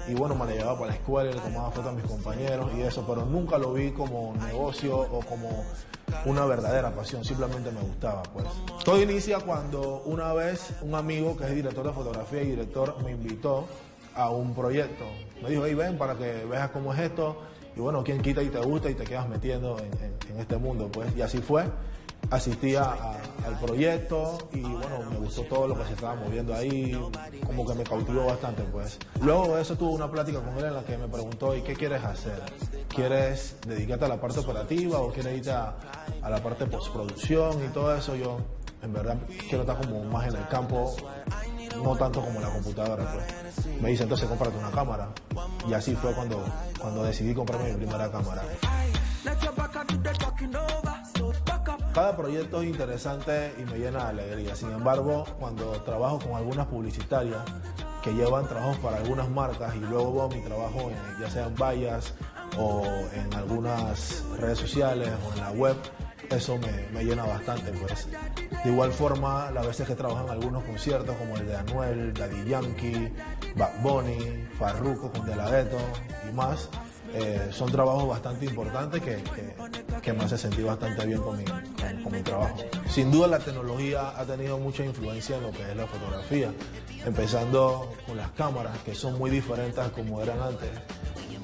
y 0.08 0.14
bueno, 0.14 0.36
me 0.36 0.46
la 0.46 0.52
llevaba 0.52 0.80
para 0.80 0.92
la 0.92 0.96
escuela 0.96 1.32
y 1.32 1.34
le 1.34 1.40
tomaba 1.40 1.72
fotos 1.72 1.88
a 1.88 1.92
mis 1.92 2.06
compañeros 2.06 2.72
y 2.78 2.82
eso, 2.82 3.06
pero 3.08 3.26
nunca 3.26 3.58
lo 3.58 3.74
vi 3.74 3.92
como 3.92 4.34
negocio 4.46 5.00
o 5.00 5.20
como 5.22 5.66
una 6.26 6.46
verdadera 6.46 6.92
pasión, 6.92 7.24
simplemente 7.26 7.72
me 7.72 7.82
gustaba 7.82 8.24
pues. 8.24 8.46
Todo 8.84 9.02
inicia 9.02 9.40
cuando 9.40 10.04
una 10.06 10.34
vez 10.34 10.74
un 10.82 10.96
amigo 10.96 11.36
que 11.36 11.46
es 11.46 11.56
director 11.56 11.86
de 11.86 11.94
fotografía 11.94 12.44
y 12.44 12.52
director 12.52 13.02
me 13.04 13.12
invitó 13.12 13.68
a 14.16 14.30
un 14.30 14.54
proyecto. 14.54 15.06
Me 15.42 15.50
dijo, 15.50 15.66
hey, 15.66 15.74
ven 15.74 15.98
para 15.98 16.16
que 16.16 16.46
veas 16.46 16.70
cómo 16.70 16.94
es 16.94 17.00
esto 17.00 17.38
y 17.76 17.80
bueno, 17.80 18.04
quien 18.04 18.22
quita 18.22 18.42
y 18.42 18.50
te 18.50 18.60
gusta 18.60 18.90
y 18.90 18.96
te 18.96 19.04
quedas 19.04 19.28
metiendo 19.28 19.78
en, 19.80 20.40
este 20.40 20.58
mundo, 20.58 20.90
pues. 20.92 21.16
Y 21.16 21.22
así 21.22 21.40
fue. 21.40 21.66
Asistí 22.30 22.74
al 22.76 23.60
proyecto 23.62 24.38
y 24.54 24.62
bueno, 24.62 25.10
me 25.12 25.18
gustó 25.18 25.42
todo 25.44 25.68
lo 25.68 25.78
que 25.78 25.86
se 25.86 25.94
estaba 25.94 26.16
moviendo 26.16 26.56
ahí, 26.56 26.98
como 27.46 27.68
que 27.68 27.74
me 27.74 27.84
cautivó 27.84 28.26
bastante, 28.26 28.64
pues. 28.64 28.98
Luego 29.22 29.56
de 29.56 29.62
eso 29.62 29.76
tuve 29.76 29.94
una 29.94 30.10
plática 30.10 30.40
con 30.40 30.58
él 30.58 30.66
en 30.66 30.74
la 30.74 30.84
que 30.84 30.98
me 30.98 31.10
preguntó, 31.10 31.56
¿y 31.56 31.62
qué 31.62 31.74
quieres 31.74 32.02
hacer? 32.04 32.42
¿Quieres 32.88 33.58
dedicarte 33.68 34.06
a 34.06 34.08
la 34.08 34.22
parte 34.22 34.40
operativa 34.40 35.00
o 35.00 35.12
quieres 35.12 35.38
irte 35.38 35.52
a, 35.52 35.76
a 36.22 36.30
la 36.30 36.42
parte 36.42 36.66
postproducción 36.66 37.64
y 37.66 37.68
todo 37.68 37.94
eso? 37.94 38.16
Yo, 38.16 38.38
en 38.84 38.94
verdad, 38.94 39.18
quiero 39.50 39.62
estar 39.62 39.78
como 39.78 40.04
más 40.04 40.28
en 40.28 40.36
el 40.36 40.48
campo 40.48 40.96
no 41.82 41.96
tanto 41.96 42.22
como 42.22 42.40
la 42.40 42.50
computadora. 42.50 43.06
Pues. 43.12 43.82
Me 43.82 43.90
dice, 43.90 44.04
entonces 44.04 44.28
cómprate 44.28 44.58
una 44.58 44.72
cámara. 44.72 45.10
Y 45.68 45.74
así 45.74 45.96
fue 45.96 46.14
cuando, 46.14 46.44
cuando 46.80 47.04
decidí 47.04 47.34
comprarme 47.34 47.72
mi 47.72 47.78
primera 47.78 48.12
cámara. 48.12 48.44
Cada 51.94 52.16
proyecto 52.16 52.62
es 52.62 52.70
interesante 52.70 53.54
y 53.60 53.64
me 53.64 53.78
llena 53.78 54.06
de 54.06 54.10
alegría. 54.10 54.56
Sin 54.56 54.72
embargo, 54.72 55.26
cuando 55.40 55.72
trabajo 55.84 56.20
con 56.20 56.36
algunas 56.36 56.68
publicitarias 56.68 57.42
que 58.04 58.14
llevan 58.14 58.48
trabajos 58.48 58.78
para 58.78 58.98
algunas 58.98 59.30
marcas 59.30 59.76
y 59.76 59.80
luego 59.80 60.28
mi 60.30 60.42
trabajo 60.42 60.92
ya 61.22 61.30
sea 61.30 61.46
en 61.46 61.56
vallas 61.56 62.14
o 62.58 62.84
en 63.14 63.34
algunas 63.34 64.24
redes 64.38 64.60
sociales 64.60 65.10
o 65.26 65.34
en 65.34 65.40
la 65.40 65.52
web, 65.52 65.78
eso 66.30 66.58
me, 66.58 67.04
llena 67.04 67.26
bastante. 67.26 67.72
Pues. 67.72 68.08
De 68.64 68.70
igual 68.70 68.92
forma, 68.92 69.52
las 69.52 69.68
veces 69.68 69.88
que 69.88 69.96
trabajan 69.96 70.30
algunos 70.30 70.64
conciertos 70.64 71.16
como 71.18 71.38
el 71.38 71.48
de 71.48 71.56
Anuel, 71.56 72.14
Daddy 72.14 72.50
Yankee, 72.50 73.12
Bad 73.56 73.82
Bunny, 73.82 74.48
Farruko 74.58 75.12
con 75.12 75.26
De 75.26 75.34
y 75.34 76.34
más, 76.34 76.70
eh, 77.16 77.50
son 77.52 77.72
trabajos 77.72 78.08
bastante 78.08 78.46
importantes 78.46 79.00
que, 79.00 79.24
que, 80.02 80.14
me 80.14 80.24
hace 80.24 80.36
sentir 80.36 80.66
bastante 80.66 81.06
bien 81.06 81.22
con 81.22 81.38
mi, 81.38 81.44
con, 81.44 82.12
mi 82.12 82.22
trabajo. 82.24 82.58
Sin 82.90 83.12
duda 83.12 83.28
la 83.28 83.40
tecnología 83.40 84.20
ha 84.20 84.26
tenido 84.26 84.58
mucha 84.58 84.84
influencia 84.84 85.38
en 85.38 85.44
lo 85.44 85.52
que 85.52 85.62
es 85.62 85.76
la 85.76 85.86
fotografía, 85.86 86.52
empezando 87.06 87.92
con 88.08 88.18
las 88.18 88.32
cámaras, 88.32 88.80
que 88.80 88.96
son 88.96 89.18
muy 89.20 89.30
diferentes 89.30 89.78
a 89.78 89.92
como 89.92 90.22
eran 90.22 90.42
antes. 90.42 90.70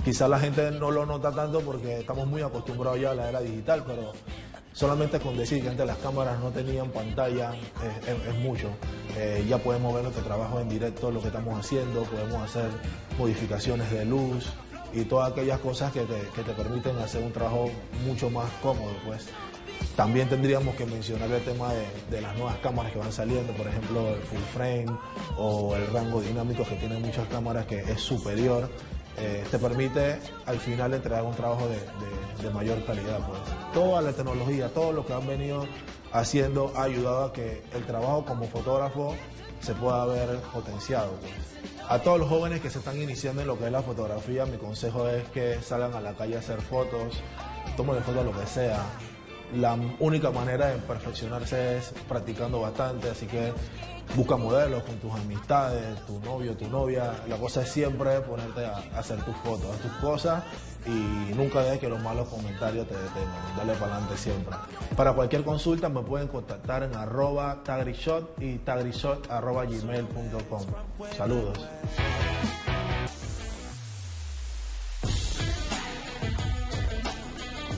Quizás 0.03 0.27
la 0.27 0.39
gente 0.39 0.71
no 0.71 0.89
lo 0.89 1.05
nota 1.05 1.31
tanto 1.31 1.61
porque 1.61 1.99
estamos 1.99 2.25
muy 2.25 2.41
acostumbrados 2.41 2.99
ya 2.99 3.11
a 3.11 3.15
la 3.15 3.29
era 3.29 3.41
digital, 3.41 3.83
pero 3.85 4.13
Solamente 4.79 5.19
con 5.19 5.35
decir 5.35 5.61
que 5.61 5.67
antes 5.67 5.85
las 5.85 5.97
cámaras 5.97 6.39
no 6.39 6.51
tenían 6.51 6.89
pantalla 6.91 7.51
es, 8.07 8.35
mucho. 8.35 8.69
Eh, 9.17 9.45
ya 9.45 9.57
podemos 9.57 9.93
ver 9.93 10.03
nuestro 10.03 10.23
trabajo 10.23 10.61
en 10.61 10.69
directo, 10.69 11.11
lo 11.11 11.19
que 11.19 11.27
estamos 11.27 11.59
haciendo, 11.59 12.03
podemos 12.03 12.41
hacer 12.43 12.69
modificaciones 13.17 13.91
de 13.91 14.05
luz 14.05 14.45
y 14.93 15.03
todas 15.03 15.33
aquellas 15.33 15.59
cosas 15.59 15.91
que 15.91 16.05
te, 16.05 16.53
permiten 16.53 16.97
hacer 16.99 17.21
un 17.21 17.33
trabajo 17.33 17.69
mucho 18.07 18.29
más 18.29 18.49
cómodo. 18.61 18.93
Pues. 19.05 19.27
También 19.97 20.29
tendríamos 20.29 20.73
que 20.75 20.85
mencionar 20.85 21.29
el 21.29 21.43
tema 21.43 21.73
de, 22.09 22.21
las 22.21 22.37
nuevas 22.37 22.55
cámaras 22.59 22.93
que 22.93 22.99
van 22.99 23.11
saliendo, 23.11 23.51
por 23.51 23.67
ejemplo 23.67 24.07
el 24.07 24.21
full 24.21 24.39
frame 24.53 24.97
o 25.37 25.75
el 25.75 25.87
rango 25.87 26.21
dinámico 26.21 26.63
que 26.63 26.75
tienen 26.75 27.01
muchas 27.01 27.27
cámaras 27.27 27.65
que 27.65 27.79
es 27.81 27.99
superior 27.99 28.69
eh, 29.19 29.43
te 29.51 29.59
permite 29.59 30.19
al 30.45 30.59
final 30.59 30.93
entregar 30.93 31.23
un 31.23 31.35
trabajo 31.35 31.67
de, 31.67 32.49
mayor 32.51 32.83
calidad. 32.85 33.19
Pues. 33.27 33.39
Toda 33.73 34.01
la 34.01 34.13
tecnología, 34.13 34.69
todo 34.69 34.91
lo 34.91 35.05
que 35.05 35.13
han 35.13 35.27
venido 35.27 35.67
haciendo 36.11 36.71
ha 36.75 36.83
ayudado 36.83 37.25
a 37.25 37.33
que 37.33 37.61
el 37.73 37.85
trabajo 37.85 38.25
como 38.25 38.47
fotógrafo 38.47 39.15
se 39.59 39.73
pueda 39.73 40.05
ver 40.05 40.37
potenciado. 40.53 41.11
Pues. 41.21 41.33
A 41.89 41.99
todos 41.99 42.19
los 42.19 42.29
jóvenes 42.29 42.61
que 42.61 42.69
se 42.69 42.79
están 42.79 43.01
iniciando 43.01 43.41
en 43.41 43.47
lo 43.47 43.57
que 43.57 43.65
es 43.65 43.71
la 43.71 43.81
fotografía, 43.81 44.45
mi 44.45 44.57
consejo 44.57 45.07
es 45.09 45.27
que 45.29 45.61
salgan 45.61 45.93
a 45.93 46.01
la 46.01 46.13
calle 46.13 46.35
a 46.35 46.39
hacer 46.39 46.61
fotos, 46.61 47.21
tomen 47.75 48.01
fotos 48.03 48.25
lo 48.25 48.31
que 48.31 48.45
sea. 48.45 48.81
La 49.55 49.75
única 49.99 50.29
manera 50.29 50.67
de 50.67 50.77
perfeccionarse 50.77 51.77
es 51.77 51.91
practicando 52.07 52.61
bastante, 52.61 53.09
así 53.09 53.25
que 53.25 53.51
busca 54.15 54.37
modelos 54.37 54.83
con 54.83 54.95
tus 54.97 55.13
amistades, 55.13 56.05
tu 56.05 56.19
novio, 56.19 56.55
tu 56.55 56.67
novia. 56.67 57.13
La 57.27 57.37
cosa 57.37 57.61
es 57.61 57.69
siempre 57.69 58.19
ponerte 58.21 58.65
a, 58.65 58.77
hacer 58.97 59.23
tus 59.23 59.35
fotos, 59.37 59.77
tus 59.79 59.91
cosas 59.93 60.43
y 60.85 61.33
nunca 61.35 61.61
dejes 61.61 61.79
que 61.79 61.89
los 61.89 62.01
malos 62.01 62.27
comentarios 62.29 62.87
te 62.87 62.95
detengan. 62.95 63.57
Dale 63.57 63.73
para 63.73 63.93
adelante 63.93 64.17
siempre. 64.17 64.55
Para 64.95 65.13
cualquier 65.13 65.43
consulta 65.43 65.89
me 65.89 66.01
pueden 66.01 66.27
contactar 66.27 66.83
en 66.83 66.95
arroba 66.95 67.61
tagrishot 67.63 68.41
y 68.41 68.57
tagrishot 68.59 69.29
arroba 69.29 69.65
gmail.com. 69.65 70.61
Saludos. 71.15 71.59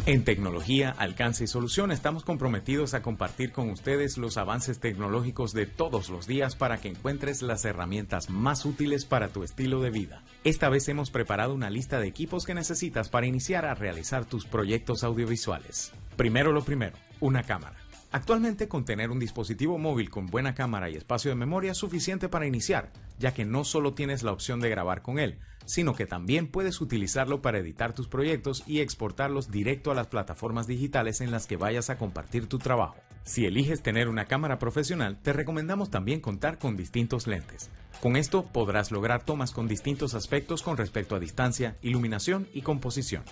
En 0.08 0.24
tecnología, 0.24 0.96
alcance 0.98 1.44
y 1.44 1.48
solución 1.48 1.92
estamos 1.92 2.24
comprometidos 2.24 2.96
a 2.96 3.04
compartir 3.04 3.52
con 3.52 3.70
ustedes 3.70 4.18
los 4.18 4.38
avances 4.38 4.80
tecnológicos 4.80 5.54
de 5.54 5.68
todos 5.68 6.10
los 6.10 6.26
días 6.26 6.56
para 6.56 6.78
que 6.78 6.88
encuentres 6.88 7.44
las 7.44 7.66
herramientas 7.66 8.32
más 8.32 8.66
útiles 8.66 9.06
para 9.06 9.28
tu 9.28 9.44
estilo 9.44 9.80
de 9.80 9.92
vida. 9.92 10.24
Esta 10.44 10.70
vez 10.70 10.90
hemos 10.90 11.12
preparado 11.12 11.54
una 11.54 11.70
lista 11.70 12.00
de 12.00 12.08
equipos 12.08 12.46
que 12.46 12.56
necesitas 12.56 13.10
para 13.10 13.28
iniciar 13.28 13.64
a 13.66 13.76
realizar 13.76 14.26
tus 14.26 14.48
proyectos 14.48 15.04
audiovisuales. 15.04 15.92
Primero 16.18 16.52
lo 16.52 16.64
primero, 16.64 16.98
una 17.20 17.44
cámara. 17.44 17.78
Actualmente 18.14 18.68
con 18.68 18.84
tener 18.84 19.10
un 19.10 19.20
dispositivo 19.20 19.78
móvil 19.78 20.10
con 20.10 20.26
buena 20.26 20.54
cámara 20.54 20.90
y 20.90 20.96
espacio 20.96 21.32
de 21.32 21.36
memoria 21.36 21.72
es 21.72 21.78
suficiente 21.78 22.28
para 22.28 22.46
iniciar, 22.46 22.92
ya 23.18 23.34
que 23.34 23.46
no 23.46 23.64
solo 23.64 23.94
tienes 23.94 24.22
la 24.22 24.34
opción 24.34 24.60
de 24.60 24.70
grabar 24.70 25.02
con 25.02 25.18
él, 25.18 25.40
sino 25.66 25.96
que 25.96 26.06
también 26.06 26.48
puedes 26.48 26.82
utilizarlo 26.82 27.42
para 27.42 27.60
editar 27.60 27.94
tus 27.94 28.10
proyectos 28.10 28.64
y 28.68 28.82
exportarlos 28.82 29.50
directo 29.50 29.92
a 29.92 29.96
las 29.96 30.08
plataformas 30.08 30.68
digitales 30.68 31.22
en 31.22 31.32
las 31.32 31.48
que 31.48 31.56
vayas 31.56 31.90
a 31.90 31.98
compartir 31.98 32.48
tu 32.48 32.58
trabajo. 32.58 32.98
Si 33.24 33.46
eliges 33.46 33.82
tener 33.82 34.10
una 34.10 34.26
cámara 34.26 34.60
profesional, 34.60 35.18
te 35.22 35.32
recomendamos 35.32 35.90
también 35.90 36.20
contar 36.20 36.58
con 36.58 36.76
distintos 36.76 37.28
lentes. 37.28 37.70
Con 38.02 38.18
esto 38.18 38.44
podrás 38.44 38.92
lograr 38.92 39.24
tomas 39.24 39.52
con 39.52 39.70
distintos 39.70 40.16
aspectos 40.16 40.64
con 40.64 40.76
respecto 40.76 41.16
a 41.16 41.20
distancia, 41.20 41.78
iluminación 41.82 42.50
y 42.52 42.62
composición. 42.64 43.24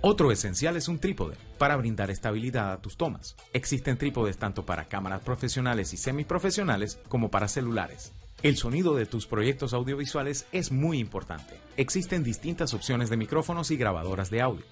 Otro 0.00 0.32
esencial 0.32 0.76
es 0.76 0.88
un 0.88 0.98
trípode 0.98 1.36
para 1.58 1.76
brindar 1.76 2.10
estabilidad 2.10 2.72
a 2.72 2.80
tus 2.80 2.96
tomas. 2.96 3.36
Existen 3.52 3.98
trípodes 3.98 4.38
tanto 4.38 4.64
para 4.64 4.86
cámaras 4.86 5.22
profesionales 5.22 5.92
y 5.92 5.96
semiprofesionales 5.96 6.98
como 7.08 7.30
para 7.30 7.48
celulares. 7.48 8.12
El 8.42 8.56
sonido 8.56 8.96
de 8.96 9.06
tus 9.06 9.26
proyectos 9.26 9.72
audiovisuales 9.72 10.46
es 10.50 10.72
muy 10.72 10.98
importante. 10.98 11.54
Existen 11.76 12.24
distintas 12.24 12.74
opciones 12.74 13.08
de 13.10 13.16
micrófonos 13.16 13.70
y 13.70 13.76
grabadoras 13.76 14.30
de 14.30 14.40
audio. 14.40 14.64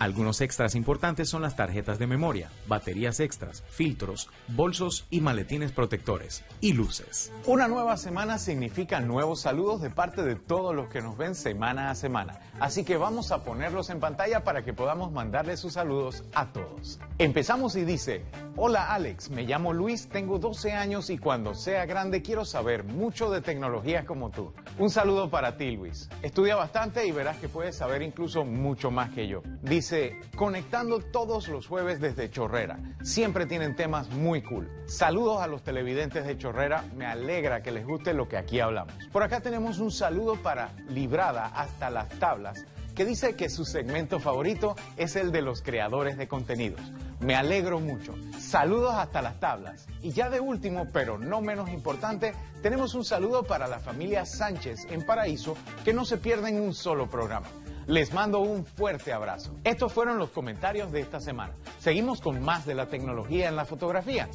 Algunos 0.00 0.40
extras 0.40 0.76
importantes 0.76 1.28
son 1.28 1.42
las 1.42 1.56
tarjetas 1.56 1.98
de 1.98 2.06
memoria, 2.06 2.48
baterías 2.66 3.20
extras, 3.20 3.62
filtros, 3.68 4.30
bolsos 4.48 5.04
y 5.10 5.20
maletines 5.20 5.72
protectores 5.72 6.42
y 6.62 6.72
luces. 6.72 7.30
Una 7.44 7.68
nueva 7.68 7.98
semana 7.98 8.38
significa 8.38 9.00
nuevos 9.00 9.42
saludos 9.42 9.82
de 9.82 9.90
parte 9.90 10.22
de 10.22 10.36
todos 10.36 10.74
los 10.74 10.88
que 10.88 11.02
nos 11.02 11.18
ven 11.18 11.34
semana 11.34 11.90
a 11.90 11.94
semana. 11.94 12.40
Así 12.60 12.82
que 12.82 12.96
vamos 12.96 13.30
a 13.30 13.44
ponerlos 13.44 13.90
en 13.90 14.00
pantalla 14.00 14.42
para 14.42 14.64
que 14.64 14.72
podamos 14.72 15.12
mandarles 15.12 15.60
sus 15.60 15.74
saludos 15.74 16.24
a 16.32 16.46
todos. 16.46 16.98
Empezamos 17.18 17.76
y 17.76 17.84
dice, 17.84 18.24
hola 18.56 18.94
Alex, 18.94 19.28
me 19.28 19.42
llamo 19.42 19.74
Luis, 19.74 20.08
tengo 20.08 20.38
12 20.38 20.72
años 20.72 21.10
y 21.10 21.18
cuando 21.18 21.54
sea 21.54 21.84
grande 21.84 22.22
quiero 22.22 22.46
saber 22.46 22.84
mucho 22.84 23.30
de 23.30 23.42
tecnología 23.42 24.06
como 24.06 24.30
tú. 24.30 24.54
Un 24.78 24.88
saludo 24.88 25.28
para 25.28 25.58
ti 25.58 25.72
Luis. 25.72 26.08
Estudia 26.22 26.56
bastante 26.56 27.06
y 27.06 27.12
verás 27.12 27.36
que 27.36 27.50
puedes 27.50 27.76
saber 27.76 28.00
incluso 28.00 28.46
mucho 28.46 28.90
más 28.90 29.10
que 29.10 29.28
yo. 29.28 29.42
Dice, 29.60 29.89
conectando 30.36 31.00
todos 31.00 31.48
los 31.48 31.66
jueves 31.66 32.00
desde 32.00 32.30
Chorrera. 32.30 32.78
Siempre 33.02 33.46
tienen 33.46 33.76
temas 33.76 34.08
muy 34.10 34.42
cool. 34.42 34.70
Saludos 34.86 35.42
a 35.42 35.46
los 35.46 35.62
televidentes 35.62 36.26
de 36.26 36.38
Chorrera. 36.38 36.84
Me 36.96 37.06
alegra 37.06 37.62
que 37.62 37.72
les 37.72 37.86
guste 37.86 38.14
lo 38.14 38.28
que 38.28 38.36
aquí 38.36 38.60
hablamos. 38.60 38.94
Por 39.12 39.22
acá 39.22 39.40
tenemos 39.40 39.78
un 39.78 39.90
saludo 39.90 40.36
para 40.36 40.72
Librada 40.88 41.46
hasta 41.46 41.90
las 41.90 42.08
tablas 42.18 42.64
que 42.94 43.04
dice 43.04 43.34
que 43.34 43.48
su 43.48 43.64
segmento 43.64 44.20
favorito 44.20 44.76
es 44.96 45.16
el 45.16 45.32
de 45.32 45.42
los 45.42 45.62
creadores 45.62 46.18
de 46.18 46.28
contenidos. 46.28 46.80
Me 47.20 47.34
alegro 47.34 47.80
mucho. 47.80 48.14
Saludos 48.38 48.94
hasta 48.94 49.22
las 49.22 49.40
tablas. 49.40 49.86
Y 50.02 50.10
ya 50.10 50.28
de 50.28 50.40
último, 50.40 50.86
pero 50.92 51.18
no 51.18 51.40
menos 51.40 51.70
importante, 51.70 52.34
tenemos 52.62 52.94
un 52.94 53.04
saludo 53.04 53.44
para 53.44 53.68
la 53.68 53.78
familia 53.78 54.24
Sánchez 54.26 54.86
en 54.90 55.04
Paraíso, 55.06 55.56
que 55.84 55.94
no 55.94 56.04
se 56.04 56.18
pierden 56.18 56.60
un 56.60 56.74
solo 56.74 57.08
programa. 57.08 57.46
Les 57.90 58.14
mando 58.14 58.38
un 58.38 58.64
fuerte 58.64 59.12
abrazo. 59.12 59.56
Estos 59.64 59.92
fueron 59.92 60.16
los 60.16 60.30
comentarios 60.30 60.92
de 60.92 61.00
esta 61.00 61.18
semana. 61.18 61.54
Seguimos 61.80 62.20
con 62.20 62.40
más 62.40 62.64
de 62.64 62.76
la 62.76 62.86
tecnología 62.86 63.48
en 63.48 63.56
la 63.56 63.64
fotografía. 63.64 64.28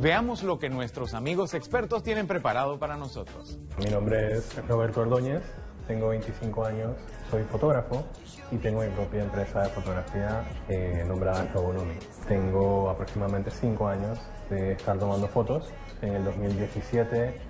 Veamos 0.00 0.42
lo 0.42 0.58
que 0.58 0.68
nuestros 0.68 1.14
amigos 1.14 1.54
expertos 1.54 2.02
tienen 2.02 2.26
preparado 2.26 2.80
para 2.80 2.96
nosotros. 2.96 3.60
Mi 3.78 3.84
nombre 3.84 4.32
es 4.32 4.56
Roberto 4.66 5.02
Ordóñez, 5.02 5.44
tengo 5.86 6.08
25 6.08 6.64
años, 6.64 6.96
soy 7.30 7.44
fotógrafo 7.44 8.04
y 8.50 8.56
tengo 8.56 8.82
mi 8.82 8.88
propia 8.88 9.22
empresa 9.22 9.62
de 9.62 9.68
fotografía 9.68 10.42
eh, 10.68 11.04
nombrada 11.06 11.48
Robonumi. 11.54 11.94
Tengo 12.26 12.90
aproximadamente 12.90 13.52
5 13.52 13.86
años 13.86 14.18
de 14.50 14.72
estar 14.72 14.98
tomando 14.98 15.28
fotos. 15.28 15.72
En 16.02 16.16
el 16.16 16.24
2017 16.24 17.40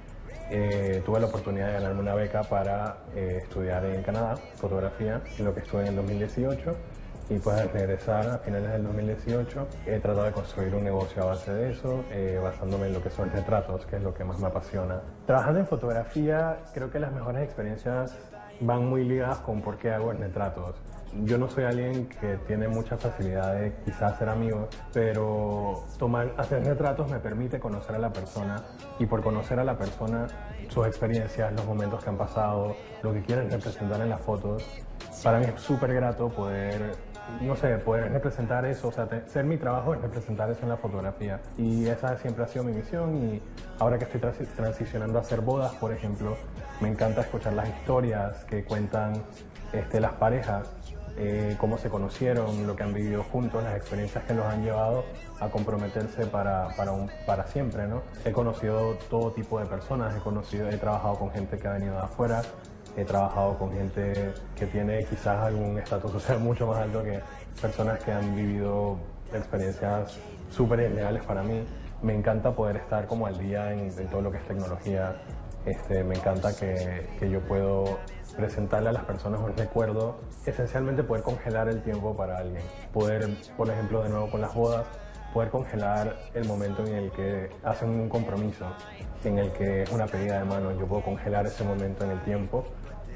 eh, 0.50 1.02
tuve 1.04 1.20
la 1.20 1.26
oportunidad 1.26 1.66
de 1.68 1.72
ganarme 1.74 2.00
una 2.00 2.14
beca 2.14 2.42
para 2.42 2.98
eh, 3.14 3.40
estudiar 3.42 3.84
en 3.84 4.02
Canadá 4.02 4.36
fotografía, 4.56 5.20
lo 5.38 5.54
que 5.54 5.60
estuve 5.60 5.82
en 5.82 5.88
el 5.88 5.96
2018. 5.96 6.72
Y 7.28 7.40
pues 7.40 7.56
al 7.56 7.68
regresar 7.70 8.28
a 8.28 8.38
finales 8.38 8.70
del 8.70 8.84
2018 8.84 9.66
he 9.86 9.98
tratado 9.98 10.26
de 10.26 10.32
construir 10.32 10.72
un 10.76 10.84
negocio 10.84 11.24
a 11.24 11.26
base 11.26 11.52
de 11.52 11.72
eso, 11.72 12.04
eh, 12.12 12.38
basándome 12.40 12.86
en 12.86 12.92
lo 12.92 13.02
que 13.02 13.10
son 13.10 13.30
retratos, 13.32 13.84
que 13.84 13.96
es 13.96 14.02
lo 14.04 14.14
que 14.14 14.22
más 14.22 14.38
me 14.38 14.46
apasiona. 14.46 15.00
Trabajando 15.26 15.58
en 15.58 15.66
fotografía, 15.66 16.58
creo 16.72 16.88
que 16.88 17.00
las 17.00 17.12
mejores 17.12 17.42
experiencias 17.42 18.16
van 18.60 18.86
muy 18.86 19.04
ligadas 19.04 19.38
con 19.38 19.60
por 19.60 19.76
qué 19.76 19.90
hago 19.90 20.12
retratos 20.12 20.76
yo 21.24 21.38
no 21.38 21.48
soy 21.48 21.64
alguien 21.64 22.08
que 22.08 22.38
tiene 22.46 22.68
mucha 22.68 22.96
facilidad 22.96 23.54
de 23.54 23.74
quizás 23.84 24.18
ser 24.18 24.28
amigo, 24.28 24.68
pero 24.92 25.84
tomar, 25.98 26.34
hacer 26.36 26.64
retratos 26.64 27.10
me 27.10 27.18
permite 27.18 27.58
conocer 27.58 27.96
a 27.96 27.98
la 27.98 28.12
persona 28.12 28.62
y 28.98 29.06
por 29.06 29.22
conocer 29.22 29.58
a 29.58 29.64
la 29.64 29.76
persona, 29.76 30.26
sus 30.68 30.86
experiencias, 30.86 31.52
los 31.52 31.64
momentos 31.64 32.02
que 32.02 32.10
han 32.10 32.18
pasado, 32.18 32.76
lo 33.02 33.12
que 33.12 33.22
quieren 33.22 33.50
representar 33.50 34.00
en 34.00 34.10
las 34.10 34.20
fotos, 34.20 34.64
para 35.22 35.38
mí 35.38 35.46
es 35.46 35.60
súper 35.60 35.94
grato 35.94 36.28
poder, 36.28 36.92
no 37.40 37.56
sé, 37.56 37.76
poder 37.78 38.12
representar 38.12 38.64
eso, 38.66 38.88
o 38.88 38.92
sea, 38.92 39.08
ser 39.26 39.44
mi 39.44 39.56
trabajo 39.56 39.94
es 39.94 40.02
representar 40.02 40.50
eso 40.50 40.62
en 40.62 40.70
la 40.70 40.76
fotografía. 40.76 41.40
Y 41.56 41.86
esa 41.86 42.16
siempre 42.18 42.44
ha 42.44 42.48
sido 42.48 42.64
mi 42.64 42.72
misión 42.72 43.16
y 43.16 43.42
ahora 43.78 43.98
que 43.98 44.04
estoy 44.04 44.20
transicionando 44.20 45.18
a 45.18 45.22
hacer 45.22 45.40
bodas, 45.40 45.74
por 45.76 45.92
ejemplo, 45.92 46.36
me 46.80 46.88
encanta 46.88 47.22
escuchar 47.22 47.54
las 47.54 47.68
historias 47.68 48.44
que 48.44 48.64
cuentan 48.64 49.22
este, 49.72 50.00
las 50.00 50.14
parejas 50.14 50.74
eh, 51.18 51.56
cómo 51.58 51.78
se 51.78 51.88
conocieron, 51.88 52.66
lo 52.66 52.76
que 52.76 52.82
han 52.82 52.92
vivido 52.92 53.22
juntos, 53.22 53.62
las 53.62 53.76
experiencias 53.76 54.24
que 54.24 54.34
los 54.34 54.44
han 54.44 54.62
llevado 54.62 55.04
a 55.40 55.48
comprometerse 55.48 56.26
para, 56.26 56.68
para, 56.76 56.92
un, 56.92 57.10
para 57.24 57.46
siempre. 57.46 57.86
¿no? 57.86 58.02
He 58.24 58.32
conocido 58.32 58.96
todo 59.08 59.32
tipo 59.32 59.58
de 59.58 59.66
personas, 59.66 60.14
he, 60.14 60.20
conocido, 60.20 60.68
he 60.68 60.76
trabajado 60.76 61.18
con 61.18 61.30
gente 61.30 61.56
que 61.56 61.68
ha 61.68 61.72
venido 61.72 61.94
de 61.94 62.00
afuera, 62.00 62.42
he 62.96 63.04
trabajado 63.04 63.58
con 63.58 63.72
gente 63.72 64.34
que 64.54 64.66
tiene 64.66 65.04
quizás 65.04 65.42
algún 65.42 65.78
estatus 65.78 66.12
social 66.20 66.40
mucho 66.40 66.66
más 66.66 66.78
alto 66.78 67.02
que 67.02 67.20
personas 67.60 68.02
que 68.04 68.12
han 68.12 68.34
vivido 68.36 68.98
experiencias 69.32 70.18
súper 70.50 70.80
irreales 70.80 71.24
para 71.24 71.42
mí. 71.42 71.64
Me 72.02 72.14
encanta 72.14 72.52
poder 72.52 72.76
estar 72.76 73.06
como 73.06 73.26
al 73.26 73.38
día 73.38 73.72
en, 73.72 73.90
en 73.98 74.08
todo 74.08 74.20
lo 74.20 74.30
que 74.30 74.36
es 74.36 74.46
tecnología. 74.46 75.16
Este, 75.64 76.04
me 76.04 76.14
encanta 76.14 76.54
que, 76.54 77.08
que 77.18 77.30
yo 77.30 77.40
puedo 77.40 77.98
presentarle 78.36 78.90
a 78.90 78.92
las 78.92 79.04
personas 79.04 79.40
un 79.40 79.56
recuerdo, 79.56 80.20
esencialmente 80.44 81.02
poder 81.02 81.22
congelar 81.22 81.68
el 81.68 81.82
tiempo 81.82 82.14
para 82.14 82.38
alguien, 82.38 82.62
poder, 82.92 83.28
por 83.56 83.68
ejemplo, 83.70 84.02
de 84.02 84.10
nuevo 84.10 84.30
con 84.30 84.40
las 84.40 84.54
bodas, 84.54 84.86
poder 85.32 85.50
congelar 85.50 86.16
el 86.34 86.46
momento 86.46 86.84
en 86.86 86.94
el 86.94 87.10
que 87.12 87.50
hacen 87.64 87.90
un 87.90 88.08
compromiso, 88.08 88.66
en 89.24 89.38
el 89.38 89.52
que 89.52 89.82
es 89.82 89.90
una 89.90 90.06
pedida 90.06 90.38
de 90.38 90.44
mano, 90.44 90.72
yo 90.78 90.86
puedo 90.86 91.02
congelar 91.02 91.46
ese 91.46 91.64
momento 91.64 92.04
en 92.04 92.12
el 92.12 92.22
tiempo 92.22 92.64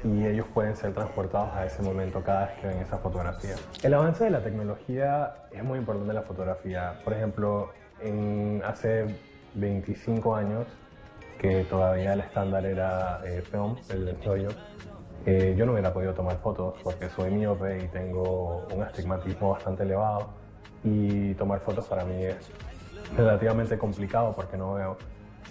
y 0.03 0.25
ellos 0.25 0.47
pueden 0.53 0.75
ser 0.75 0.93
transportados 0.93 1.53
a 1.55 1.65
ese 1.65 1.81
momento 1.81 2.23
cada 2.23 2.47
vez 2.47 2.59
que 2.59 2.67
ven 2.67 2.77
esa 2.77 2.97
fotografía. 2.97 3.55
El 3.83 3.93
avance 3.93 4.23
de 4.23 4.31
la 4.31 4.41
tecnología 4.41 5.33
es 5.51 5.63
muy 5.63 5.79
importante 5.79 6.09
en 6.09 6.15
la 6.15 6.23
fotografía. 6.23 6.99
Por 7.03 7.13
ejemplo, 7.13 7.71
en 8.01 8.61
hace 8.65 9.05
25 9.55 10.35
años, 10.35 10.67
que 11.39 11.63
todavía 11.65 12.13
el 12.13 12.19
estándar 12.19 12.65
era 12.65 13.21
eh, 13.25 13.41
film, 13.41 13.75
el 13.89 14.15
rollo, 14.23 14.49
eh, 15.25 15.53
yo 15.57 15.65
no 15.65 15.73
hubiera 15.73 15.93
podido 15.93 16.13
tomar 16.13 16.37
fotos 16.37 16.75
porque 16.83 17.09
soy 17.09 17.29
miope 17.31 17.83
y 17.83 17.87
tengo 17.89 18.65
un 18.73 18.81
astigmatismo 18.81 19.51
bastante 19.51 19.83
elevado 19.83 20.29
y 20.83 21.33
tomar 21.35 21.59
fotos 21.59 21.85
para 21.85 22.03
mí 22.05 22.23
es 22.23 22.51
relativamente 23.15 23.77
complicado 23.77 24.33
porque 24.35 24.57
no 24.57 24.73
veo. 24.73 24.97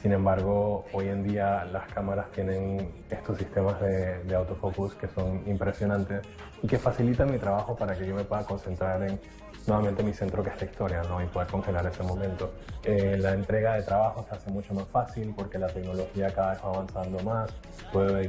Sin 0.02 0.12
embargo, 0.12 0.86
hoy 0.92 1.08
en 1.08 1.22
día 1.22 1.64
las 1.66 1.86
cámaras 1.92 2.30
tienen 2.30 3.04
estos 3.10 3.36
sistemas 3.36 3.80
de, 3.80 4.24
de, 4.24 4.34
autofocus 4.34 4.94
que 4.94 5.08
son 5.08 5.42
impresionantes 5.46 6.22
y 6.62 6.66
que 6.66 6.78
facilitan 6.78 7.30
mi 7.30 7.38
trabajo 7.38 7.76
para 7.76 7.94
que 7.94 8.06
yo 8.06 8.14
me 8.14 8.24
pueda 8.24 8.42
concentrar 8.44 9.02
en 9.02 9.20
nuevamente 9.66 10.02
mi 10.02 10.12
centro 10.12 10.42
que 10.42 10.50
es 10.50 10.60
la 10.60 10.66
historia 10.66 11.02
¿no? 11.02 11.22
y 11.22 11.26
poder 11.26 11.48
congelar 11.48 11.86
ese 11.86 12.02
momento. 12.02 12.52
Eh, 12.84 13.16
la 13.18 13.32
entrega 13.32 13.74
de 13.74 13.82
trabajo 13.82 14.24
se 14.28 14.34
hace 14.34 14.50
mucho 14.50 14.74
más 14.74 14.88
fácil 14.88 15.34
porque 15.36 15.58
la 15.58 15.68
tecnología 15.68 16.32
cada 16.32 16.52
vez 16.52 16.60
va 16.64 16.68
avanzando 16.68 17.18
más. 17.22 17.50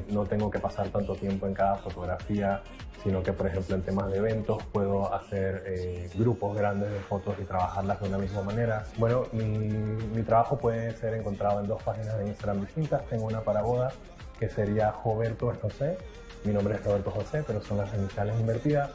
no 0.09 0.25
tengo 0.25 0.49
que 0.49 0.59
pasar 0.59 0.89
tanto 0.89 1.15
tiempo 1.15 1.47
en 1.47 1.53
cada 1.53 1.77
fotografía 1.77 2.61
sino 3.03 3.23
que 3.23 3.33
por 3.33 3.47
ejemplo 3.47 3.75
en 3.75 3.81
temas 3.81 4.11
de 4.11 4.17
eventos 4.17 4.63
puedo 4.71 5.13
hacer 5.13 5.63
eh, 5.65 6.09
grupos 6.15 6.55
grandes 6.55 6.91
de 6.91 6.99
fotos 6.99 7.35
y 7.41 7.43
trabajarlas 7.43 7.99
de 7.99 8.07
una 8.09 8.17
misma 8.17 8.43
manera. 8.43 8.85
Bueno, 8.97 9.23
mi, 9.31 9.45
mi, 9.45 10.21
trabajo 10.23 10.57
puede 10.57 10.95
ser 10.95 11.15
encontrado 11.15 11.61
en 11.61 11.67
dos 11.67 11.81
páginas 11.81 12.17
de 12.19 12.27
Instagram 12.27 12.61
distintas. 12.61 13.03
Tengo 13.07 13.25
una 13.25 13.41
para 13.41 13.61
boda 13.61 13.91
que 14.39 14.49
sería 14.49 14.93
Roberto 15.03 15.51
José. 15.61 15.97
Mi 16.43 16.53
nombre 16.53 16.75
es 16.75 16.83
Roberto 16.83 17.11
José, 17.11 17.43
pero 17.45 17.61
son 17.61 17.77
las 17.77 17.93
iniciales 17.93 18.39
invertidas. 18.39 18.91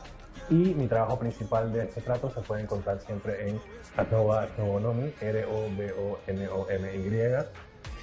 Y 0.49 0.75
mi 0.75 0.87
trabajo 0.87 1.19
principal 1.19 1.73
de 1.73 1.85
este 1.85 2.01
trato 2.01 2.31
se 2.31 2.41
puede 2.41 2.63
encontrar 2.63 3.01
siempre 3.01 3.49
en 3.49 3.61
arroba 3.97 4.47
Robonomi, 4.57 5.13
R-O-B-O-N-O-M-Y. 5.21 7.11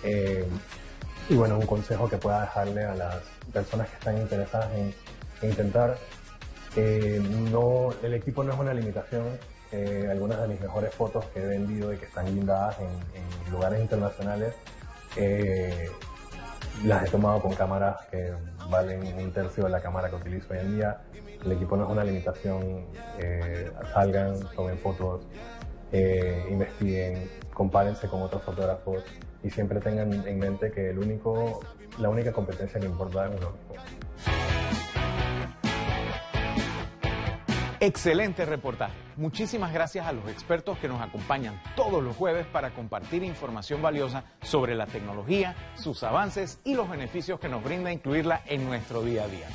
Eh, 0.03 0.45
y 1.29 1.35
bueno, 1.35 1.57
un 1.57 1.65
consejo 1.65 2.09
que 2.09 2.17
pueda 2.17 2.41
dejarle 2.41 2.83
a 2.83 2.95
las 2.95 3.15
personas 3.53 3.87
que 3.87 3.95
están 3.95 4.17
interesadas 4.17 4.69
en 4.73 4.93
intentar. 5.47 5.97
Eh, 6.75 7.21
no, 7.51 7.93
el 8.01 8.15
equipo 8.15 8.43
no 8.43 8.53
es 8.53 8.59
una 8.59 8.73
limitación. 8.73 9.23
Eh, 9.71 10.07
algunas 10.09 10.39
de 10.41 10.49
mis 10.49 10.61
mejores 10.61 10.93
fotos 10.93 11.25
que 11.33 11.41
he 11.41 11.47
vendido 11.47 11.91
y 11.93 11.97
que 11.97 12.05
están 12.05 12.25
guindadas 12.27 12.77
en, 12.79 13.51
lugares 13.51 13.81
internacionales 13.81 14.53
eh, 15.15 15.89
las 16.85 17.05
he 17.05 17.09
tomado 17.09 17.41
con 17.41 17.53
cámaras 17.53 17.97
que 18.11 18.33
valen 18.69 19.03
un 19.17 19.31
tercio 19.31 19.63
de 19.63 19.69
la 19.71 19.81
cámara 19.81 20.09
que 20.09 20.15
utilizo 20.15 20.53
hoy 20.53 20.59
en 20.59 20.75
día. 20.75 21.01
El 21.45 21.51
equipo 21.51 21.75
no 21.75 21.85
es 21.85 21.89
una 21.89 22.03
limitación. 22.03 22.85
salgan, 23.93 24.39
tomen 24.55 24.77
fotos, 24.77 25.21
investiguen, 26.49 27.29
compárense 27.53 28.07
con 28.07 28.21
otros 28.21 28.41
fotógrafos 28.43 29.03
y 29.43 29.49
siempre 29.49 29.79
tengan 29.79 30.11
en 30.27 30.39
mente 30.39 30.71
que 30.71 30.89
el 30.89 30.99
único, 30.99 31.59
la 31.99 32.09
única 32.09 32.31
competencia 32.31 32.79
que 32.79 32.85
importa 32.85 33.27
es 33.27 33.35
uno 33.37 33.53
Excelente 37.79 38.45
reportaje. 38.45 38.93
Muchísimas 39.17 39.73
gracias 39.73 40.07
a 40.07 40.13
los 40.13 40.29
expertos 40.29 40.77
que 40.77 40.87
nos 40.87 41.01
acompañan 41.01 41.61
todos 41.75 42.01
los 42.01 42.15
jueves 42.15 42.45
para 42.45 42.73
compartir 42.73 43.25
información 43.25 43.81
valiosa 43.81 44.23
sobre 44.41 44.73
la 44.73 44.87
tecnología, 44.87 45.53
sus 45.75 46.01
avances 46.03 46.61
y 46.63 46.75
los 46.75 46.89
beneficios 46.89 47.41
que 47.41 47.49
nos 47.49 47.61
brinda 47.61 47.91
incluirla 47.91 48.41
en 48.45 48.65
nuestro 48.65 49.01
día 49.01 49.25
a 49.25 49.27
día. 49.27 49.47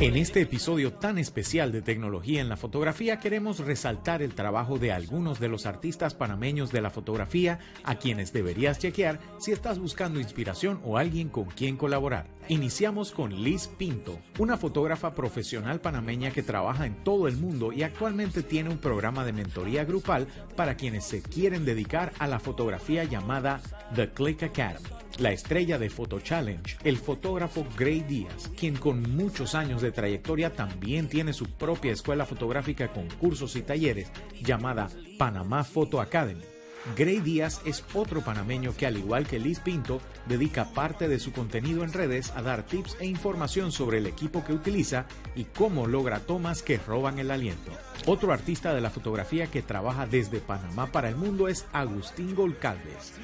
En 0.00 0.16
este 0.16 0.40
episodio 0.40 0.94
tan 0.94 1.18
especial 1.18 1.70
de 1.70 1.82
tecnología 1.82 2.40
en 2.40 2.48
la 2.48 2.56
fotografía 2.56 3.20
queremos 3.20 3.58
resaltar 3.58 4.22
el 4.22 4.34
trabajo 4.34 4.78
de 4.78 4.90
algunos 4.90 5.38
de 5.38 5.48
los 5.48 5.66
artistas 5.66 6.14
panameños 6.14 6.72
de 6.72 6.80
la 6.80 6.90
fotografía 6.90 7.58
a 7.82 7.96
quienes 7.96 8.32
deberías 8.32 8.78
chequear 8.78 9.20
si 9.38 9.52
estás 9.52 9.78
buscando 9.78 10.18
inspiración 10.18 10.80
o 10.82 10.96
alguien 10.96 11.28
con 11.28 11.44
quien 11.44 11.76
colaborar. 11.76 12.33
Iniciamos 12.48 13.10
con 13.10 13.42
Liz 13.42 13.68
Pinto, 13.68 14.18
una 14.38 14.58
fotógrafa 14.58 15.14
profesional 15.14 15.80
panameña 15.80 16.30
que 16.30 16.42
trabaja 16.42 16.84
en 16.84 17.02
todo 17.02 17.26
el 17.26 17.38
mundo 17.38 17.72
y 17.72 17.82
actualmente 17.82 18.42
tiene 18.42 18.68
un 18.68 18.76
programa 18.76 19.24
de 19.24 19.32
mentoría 19.32 19.86
grupal 19.86 20.26
para 20.54 20.76
quienes 20.76 21.04
se 21.04 21.22
quieren 21.22 21.64
dedicar 21.64 22.12
a 22.18 22.26
la 22.26 22.38
fotografía 22.38 23.04
llamada 23.04 23.62
The 23.94 24.10
Click 24.10 24.42
Academy. 24.42 24.86
La 25.18 25.32
estrella 25.32 25.78
de 25.78 25.88
Photo 25.88 26.20
Challenge, 26.20 26.76
el 26.84 26.98
fotógrafo 26.98 27.66
Gray 27.78 28.00
Díaz, 28.00 28.50
quien 28.58 28.76
con 28.76 29.16
muchos 29.16 29.54
años 29.54 29.80
de 29.80 29.92
trayectoria 29.92 30.52
también 30.52 31.08
tiene 31.08 31.32
su 31.32 31.46
propia 31.46 31.92
escuela 31.92 32.26
fotográfica 32.26 32.92
con 32.92 33.08
cursos 33.08 33.56
y 33.56 33.62
talleres 33.62 34.10
llamada 34.42 34.90
Panamá 35.18 35.64
Photo 35.64 35.98
Academy. 35.98 36.53
Gray 36.96 37.20
Díaz 37.20 37.60
es 37.64 37.84
otro 37.94 38.20
panameño 38.20 38.74
que 38.76 38.86
al 38.86 38.96
igual 38.96 39.26
que 39.26 39.38
Liz 39.38 39.60
Pinto 39.60 40.00
dedica 40.26 40.66
parte 40.72 41.08
de 41.08 41.18
su 41.18 41.32
contenido 41.32 41.82
en 41.82 41.92
redes 41.92 42.32
a 42.36 42.42
dar 42.42 42.64
tips 42.64 42.96
e 43.00 43.06
información 43.06 43.72
sobre 43.72 43.98
el 43.98 44.06
equipo 44.06 44.44
que 44.44 44.52
utiliza 44.52 45.06
y 45.34 45.44
cómo 45.44 45.86
logra 45.86 46.20
tomas 46.20 46.62
que 46.62 46.78
roban 46.78 47.18
el 47.18 47.30
aliento. 47.30 47.72
Otro 48.06 48.32
artista 48.32 48.74
de 48.74 48.80
la 48.80 48.90
fotografía 48.90 49.46
que 49.46 49.62
trabaja 49.62 50.06
desde 50.06 50.40
Panamá 50.40 50.92
para 50.92 51.08
el 51.08 51.16
mundo 51.16 51.48
es 51.48 51.66
Agustín 51.72 52.34
Golcalves 52.34 53.14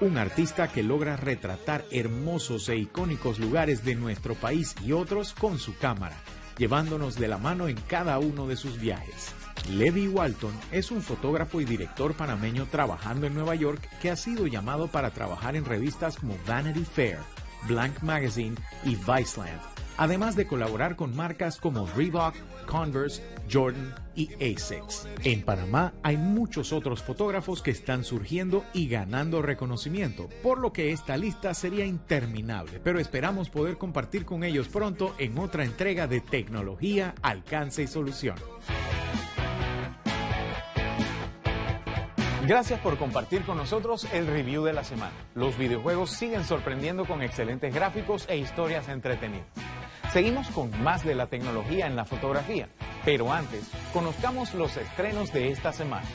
un 0.00 0.18
artista 0.18 0.68
que 0.68 0.82
logra 0.82 1.16
retratar 1.16 1.84
hermosos 1.90 2.68
e 2.68 2.76
icónicos 2.76 3.38
lugares 3.38 3.84
de 3.84 3.94
nuestro 3.94 4.34
país 4.34 4.74
y 4.84 4.92
otros 4.92 5.32
con 5.32 5.58
su 5.58 5.76
cámara, 5.78 6.16
llevándonos 6.58 7.16
de 7.16 7.28
la 7.28 7.38
mano 7.38 7.68
en 7.68 7.76
cada 7.88 8.18
uno 8.18 8.46
de 8.46 8.56
sus 8.56 8.78
viajes. 8.78 9.34
Levi 9.68 10.06
Walton 10.06 10.52
es 10.70 10.90
un 10.90 11.02
fotógrafo 11.02 11.60
y 11.60 11.64
director 11.64 12.14
panameño 12.14 12.66
trabajando 12.70 13.26
en 13.26 13.34
Nueva 13.34 13.54
York 13.54 13.88
que 14.00 14.10
ha 14.10 14.16
sido 14.16 14.46
llamado 14.46 14.88
para 14.88 15.10
trabajar 15.10 15.56
en 15.56 15.64
revistas 15.64 16.16
como 16.16 16.36
Vanity 16.46 16.84
Fair, 16.84 17.18
Blank 17.66 18.02
Magazine 18.02 18.54
y 18.84 18.94
Viceland, 18.94 19.60
además 19.96 20.36
de 20.36 20.46
colaborar 20.46 20.94
con 20.94 21.16
marcas 21.16 21.58
como 21.58 21.86
Reebok, 21.96 22.34
Converse, 22.66 23.22
Jordan 23.50 23.94
y 24.14 24.32
ASICS. 24.34 25.08
En 25.24 25.42
Panamá 25.42 25.92
hay 26.02 26.16
muchos 26.16 26.72
otros 26.72 27.02
fotógrafos 27.02 27.60
que 27.60 27.72
están 27.72 28.04
surgiendo 28.04 28.64
y 28.72 28.88
ganando 28.88 29.42
reconocimiento, 29.42 30.28
por 30.42 30.58
lo 30.58 30.72
que 30.72 30.92
esta 30.92 31.16
lista 31.16 31.54
sería 31.54 31.86
interminable, 31.86 32.80
pero 32.82 33.00
esperamos 33.00 33.50
poder 33.50 33.78
compartir 33.78 34.24
con 34.24 34.44
ellos 34.44 34.68
pronto 34.68 35.14
en 35.18 35.36
otra 35.38 35.64
entrega 35.64 36.06
de 36.06 36.20
tecnología, 36.20 37.14
alcance 37.22 37.82
y 37.82 37.86
solución. 37.88 38.36
Gracias 42.46 42.78
por 42.78 42.96
compartir 42.96 43.42
con 43.42 43.56
nosotros 43.56 44.06
el 44.12 44.28
review 44.28 44.62
de 44.62 44.72
la 44.72 44.84
semana. 44.84 45.12
Los 45.34 45.58
videojuegos 45.58 46.10
siguen 46.10 46.44
sorprendiendo 46.44 47.04
con 47.04 47.20
excelentes 47.20 47.74
gráficos 47.74 48.24
e 48.28 48.36
historias 48.36 48.88
entretenidas. 48.88 49.48
Seguimos 50.12 50.46
con 50.48 50.70
más 50.80 51.04
de 51.04 51.16
la 51.16 51.26
tecnología 51.26 51.88
en 51.88 51.96
la 51.96 52.04
fotografía, 52.04 52.68
pero 53.04 53.32
antes, 53.32 53.64
conozcamos 53.92 54.54
los 54.54 54.76
estrenos 54.76 55.32
de 55.32 55.50
esta 55.50 55.72
semana. 55.72 56.06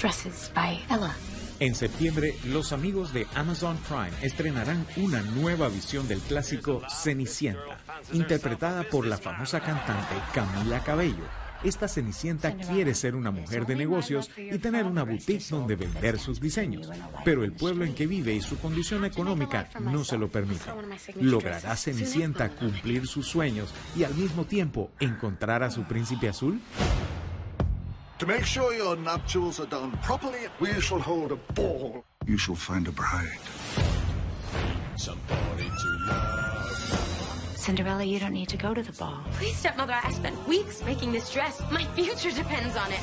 Dresses 0.00 0.50
by 0.54 0.82
Ella. 0.88 1.14
En 1.60 1.74
septiembre, 1.74 2.34
los 2.46 2.72
amigos 2.72 3.12
de 3.12 3.26
Amazon 3.34 3.76
Prime 3.88 4.16
estrenarán 4.22 4.86
una 4.96 5.20
nueva 5.20 5.68
visión 5.68 6.08
del 6.08 6.20
clásico 6.20 6.80
Cenicienta, 6.88 7.78
interpretada 8.14 8.84
por 8.84 9.06
la 9.06 9.18
famosa 9.18 9.60
cantante 9.60 10.14
Camila 10.32 10.82
Cabello 10.82 11.47
esta 11.64 11.88
Cenicienta 11.88 12.54
quiere 12.56 12.94
ser 12.94 13.14
una 13.14 13.30
mujer 13.30 13.66
de 13.66 13.76
negocios 13.76 14.30
y 14.36 14.58
tener 14.58 14.86
una 14.86 15.02
boutique 15.02 15.44
donde 15.50 15.76
vender 15.76 16.18
sus 16.18 16.40
diseños, 16.40 16.90
pero 17.24 17.44
el 17.44 17.52
pueblo 17.52 17.84
en 17.84 17.94
que 17.94 18.06
vive 18.06 18.34
y 18.34 18.40
su 18.40 18.58
condición 18.58 19.04
económica 19.04 19.68
no 19.80 20.04
se 20.04 20.18
lo 20.18 20.28
permiten. 20.28 20.74
¿Logrará 21.20 21.76
Cenicienta 21.76 22.48
cumplir 22.50 23.06
sus 23.06 23.26
sueños 23.26 23.74
y 23.96 24.04
al 24.04 24.14
mismo 24.14 24.44
tiempo 24.44 24.90
encontrar 25.00 25.62
a 25.62 25.70
su 25.70 25.84
príncipe 25.84 26.28
azul? 26.28 26.60
To 28.18 28.26
make 28.26 28.44
sure 28.44 28.74
your 28.74 28.96
nuptials 28.96 29.60
are 29.60 29.68
done 29.68 29.92
properly, 30.02 30.48
we 30.58 30.80
shall 30.80 31.00
hold 31.00 31.30
a 31.30 31.38
ball. 31.54 32.04
You 32.26 32.36
shall 32.36 32.56
find 32.56 32.88
a 32.88 32.92
bride. 32.92 33.38
Somebody 34.96 35.68
to 35.68 36.12
love. 36.12 36.47
Cinderella, 37.58 38.04
you 38.04 38.20
don't 38.20 38.32
need 38.32 38.48
to 38.50 38.56
go 38.56 38.72
to 38.72 38.82
the 38.82 38.92
ball. 38.92 39.18
Please, 39.32 39.56
stepmother, 39.56 39.92
I 39.92 40.10
spent 40.12 40.48
weeks 40.48 40.82
making 40.84 41.10
this 41.12 41.30
dress. 41.30 41.60
My 41.72 41.84
future 41.96 42.30
depends 42.30 42.76
on 42.76 42.92
it. 42.92 43.00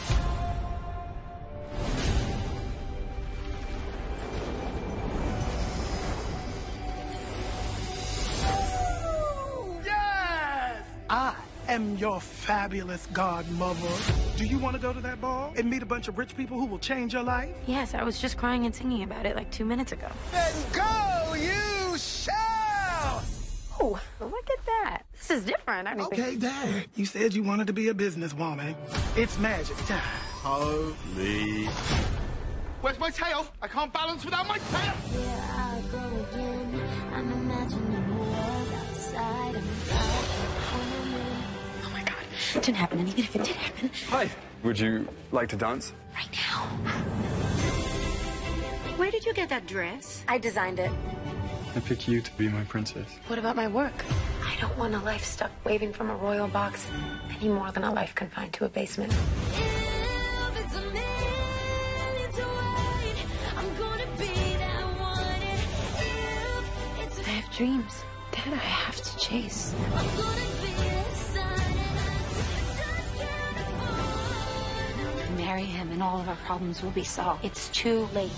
Yes! 9.84 10.84
I 11.10 11.36
am 11.68 11.98
your 11.98 12.22
fabulous 12.22 13.08
godmother. 13.08 13.80
Do 14.38 14.46
you 14.46 14.58
want 14.58 14.78
to 14.78 14.82
go 14.82 14.94
to 14.94 15.02
that 15.02 15.20
ball 15.20 15.54
and 15.58 15.70
meet 15.70 15.84
a 15.84 15.86
bunch 15.86 16.08
of 16.08 16.18
rich 16.18 16.36
people 16.36 16.58
who 16.58 16.66
will 16.66 16.80
change 16.80 17.14
your 17.14 17.24
life? 17.24 17.54
Yes, 17.68 17.94
I 17.94 18.04
was 18.04 18.20
just 18.20 18.38
crying 18.38 18.66
and 18.66 18.74
singing 18.74 19.04
about 19.04 19.26
it 19.26 19.36
like 19.36 19.52
two 19.52 19.66
minutes 19.66 19.92
ago. 19.92 20.08
Then 20.32 20.54
go, 20.72 20.82
you 20.82 20.84
shall! 20.84 21.15
Oh, 23.88 24.02
look 24.20 24.50
at 24.50 24.66
that. 24.66 25.04
This 25.14 25.30
is 25.30 25.46
different. 25.46 25.88
I 25.88 25.96
okay, 26.06 26.36
Dad. 26.38 26.88
You 26.96 27.06
said 27.06 27.36
you 27.36 27.44
wanted 27.44 27.68
to 27.68 27.74
be 27.74 27.90
a 27.90 27.94
businesswoman. 27.94 28.76
It's 29.16 29.38
magic 29.38 29.78
time. 29.86 30.00
Holy. 30.42 31.66
Where's 32.82 32.98
my 32.98 33.12
tail? 33.12 33.46
I 33.62 33.68
can't 33.68 33.94
balance 33.94 34.26
without 34.26 34.48
my 34.48 34.58
tail. 34.58 34.94
Yeah, 35.14 35.54
I 35.56 35.82
go 35.92 36.00
again. 36.00 36.82
I'm 37.14 37.32
imagining 37.32 37.96
a 37.96 38.14
world 38.14 38.68
outside 38.74 39.56
of 39.56 39.92
Oh 41.84 41.90
my 41.94 42.02
God. 42.02 42.18
It 42.56 42.64
didn't 42.64 42.78
happen. 42.78 43.00
And 43.00 43.10
even 43.10 43.24
if 43.24 43.36
it 43.36 43.44
did 43.44 43.56
happen. 43.56 43.92
Hi. 44.08 44.30
Would 44.64 44.80
you 44.80 45.08
like 45.32 45.50
to 45.50 45.56
dance? 45.56 45.94
Right 46.16 46.28
now. 46.32 46.62
Where 48.98 49.12
did 49.12 49.26
you 49.26 49.34
get 49.36 49.50
that 49.50 49.68
dress? 49.68 50.24
I 50.28 50.40
designed 50.40 50.80
it. 50.80 50.90
I 51.76 51.82
pick 51.82 52.08
you 52.08 52.22
to 52.22 52.32
be 52.38 52.48
my 52.48 52.64
princess. 52.64 53.20
What 53.28 53.38
about 53.38 53.58
my 53.58 53.68
work? 53.68 54.06
I 54.42 54.56
don't 54.62 54.78
want 54.78 54.96
a 54.96 55.00
life 55.00 55.26
stuck 55.26 55.52
waving 55.66 55.92
from 55.92 56.10
a 56.10 56.16
royal 56.16 56.48
box 56.48 56.88
any 57.38 57.50
more 57.50 57.70
than 57.74 57.84
a 57.84 57.94
life 57.94 58.16
confined 58.16 58.54
to 58.54 58.64
a 58.64 58.70
basement. 58.70 59.12
I 67.18 67.30
have 67.30 67.52
dreams 67.54 68.04
that 68.32 68.48
I 68.48 68.56
have 68.56 68.96
to 68.96 69.18
chase. 69.18 69.76
Marry 75.36 75.64
him 75.64 75.92
and 75.92 76.02
all 76.02 76.22
of 76.22 76.30
our 76.30 76.38
problems 76.38 76.82
will 76.82 76.92
be 76.92 77.04
solved. 77.04 77.44
It's 77.44 77.68
too 77.70 78.08
late. 78.14 78.32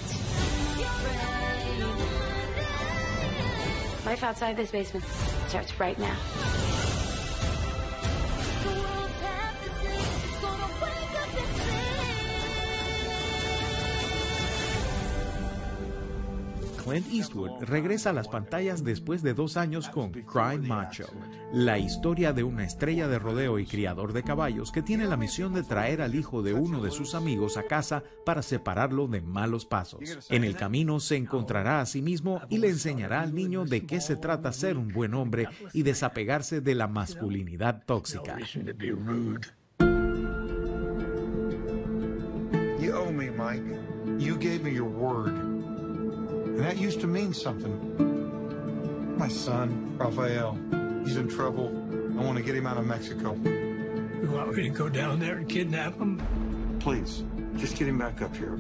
Life 4.08 4.24
outside 4.24 4.56
this 4.56 4.72
basement 4.72 5.06
starts 5.50 5.78
right 5.82 6.00
now. 6.00 6.67
Clint 16.88 17.12
Eastwood 17.12 17.64
regresa 17.64 18.12
a 18.12 18.14
las 18.14 18.30
pantallas 18.30 18.82
después 18.84 19.22
de 19.22 19.34
dos 19.34 19.58
años 19.58 19.90
con 19.90 20.12
Cry 20.12 20.58
Macho, 20.58 21.06
la 21.52 21.78
historia 21.78 22.32
de 22.32 22.44
una 22.44 22.64
estrella 22.64 23.10
de 23.10 23.20
rodeo 23.20 23.60
y 23.60 23.66
criador 23.66 24.14
de 24.14 24.24
caballos 24.24 24.72
que 24.72 24.82
tiene 24.82 25.06
la 25.06 25.18
misión 25.18 25.54
de 25.54 25.64
traer 25.64 26.02
al 26.02 26.16
hijo 26.16 26.42
de 26.44 26.54
uno 26.54 26.82
de 26.82 26.92
sus 26.92 27.14
amigos 27.14 27.58
a 27.58 27.64
casa 27.64 28.04
para 28.26 28.42
separarlo 28.42 29.08
de 29.08 29.22
malos 29.22 29.66
pasos. 29.66 30.26
En 30.30 30.46
el 30.46 30.56
camino 30.56 31.02
se 31.02 31.18
encontrará 31.18 31.82
a 31.82 31.86
sí 31.86 32.02
mismo 32.02 32.40
y 32.50 32.58
le 32.60 32.70
enseñará 32.70 33.22
al 33.22 33.36
niño 33.36 33.66
de 33.66 33.86
qué 33.86 34.00
se 34.00 34.16
trata 34.16 34.54
ser 34.54 34.78
un 34.78 34.88
buen 34.88 35.14
hombre 35.14 35.50
y 35.74 35.84
desapegarse 35.84 36.62
de 36.62 36.76
la 36.76 36.88
masculinidad 36.88 37.84
tóxica. 37.86 38.38
Mike. 43.38 43.64
You 44.18 44.36
gave 44.36 44.64
me 44.64 44.74
your 44.74 44.86
word. 44.86 45.67
And 46.58 46.66
that 46.66 46.78
used 46.78 47.02
to 47.02 47.08
mean 47.08 47.36
something. 47.36 49.16
My 49.16 49.28
son, 49.28 49.96
Rafael, 49.96 50.58
he's 51.06 51.16
in 51.16 51.28
trouble. 51.28 51.68
I 52.20 52.24
want 52.24 52.36
to 52.40 52.44
get 52.44 52.56
him 52.56 52.66
out 52.66 52.78
of 52.78 52.88
Mexico. 52.88 53.36
You 53.44 54.32
want 54.34 54.56
me 54.56 54.64
to 54.64 54.70
go 54.70 54.90
down 54.90 55.20
there 55.20 55.38
and 55.38 55.48
kidnap 55.48 56.00
him? 56.00 56.20
Please, 56.80 57.24
just 57.58 57.78
get 57.78 57.88
him 57.88 58.00
back 58.00 58.24
up 58.24 58.36
here. 58.36 58.58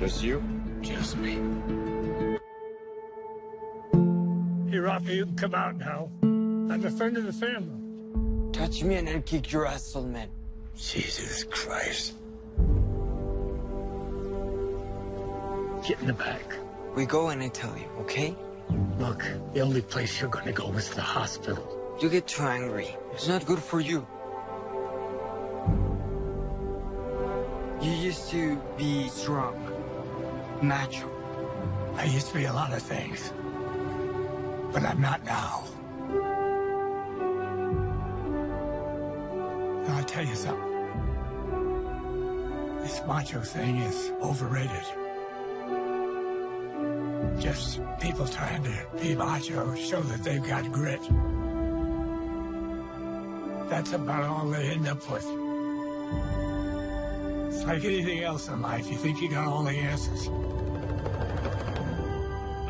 Just 0.00 0.24
you? 0.24 0.42
Just 0.80 1.18
me. 1.18 1.34
Hey, 4.68 4.78
Rafa, 4.78 5.14
you 5.14 5.26
can 5.26 5.36
come 5.36 5.54
out 5.54 5.76
now. 5.76 6.10
I'm 6.22 6.84
a 6.84 6.90
friend 6.90 7.16
of 7.16 7.26
the 7.26 7.32
family. 7.32 8.50
Touch 8.52 8.82
me 8.82 8.96
and 8.96 9.08
I'll 9.08 9.22
kick 9.22 9.52
your 9.52 9.68
ass, 9.68 9.94
old 9.94 10.08
man. 10.08 10.30
Jesus 10.74 11.44
Christ. 11.44 12.14
Get 15.86 16.00
in 16.00 16.08
the 16.08 16.12
back. 16.12 16.56
We 16.94 17.06
go 17.06 17.28
and 17.28 17.40
I 17.42 17.48
tell 17.48 17.76
you, 17.78 17.88
okay? 18.00 18.36
Look, 18.98 19.24
the 19.54 19.60
only 19.60 19.80
place 19.80 20.20
you're 20.20 20.28
gonna 20.28 20.52
go 20.52 20.72
is 20.72 20.90
the 20.90 21.02
hospital. 21.02 21.96
You 22.00 22.08
get 22.08 22.26
too 22.26 22.42
angry. 22.42 22.96
It's 23.12 23.28
not 23.28 23.46
good 23.46 23.60
for 23.60 23.80
you. 23.80 24.06
You 27.80 27.92
used 27.92 28.28
to 28.30 28.60
be 28.76 29.08
strong, 29.08 29.54
macho. 30.60 31.08
I 31.94 32.04
used 32.04 32.28
to 32.28 32.34
be 32.34 32.44
a 32.44 32.52
lot 32.52 32.72
of 32.72 32.82
things, 32.82 33.32
but 34.72 34.82
I'm 34.82 35.00
not 35.00 35.24
now. 35.24 35.64
And 39.84 39.92
I'll 39.92 40.04
tell 40.04 40.26
you 40.26 40.34
something. 40.34 40.70
This 42.82 43.00
macho 43.06 43.40
thing 43.42 43.78
is 43.78 44.10
overrated. 44.22 44.99
Just 47.40 47.80
people 48.00 48.26
trying 48.26 48.62
to 48.64 48.86
be 49.00 49.14
macho, 49.14 49.74
show 49.74 50.02
that 50.02 50.22
they've 50.22 50.46
got 50.46 50.70
grit. 50.70 51.00
That's 53.70 53.92
about 53.92 54.24
all 54.24 54.46
they 54.48 54.68
end 54.68 54.86
up 54.86 54.98
with. 55.10 55.24
It's 57.48 57.64
like 57.64 57.82
anything 57.84 58.22
else 58.24 58.48
in 58.48 58.60
life. 58.60 58.90
You 58.90 58.96
think 58.98 59.22
you 59.22 59.30
got 59.30 59.48
all 59.48 59.62
the 59.64 59.70
answers. 59.70 60.28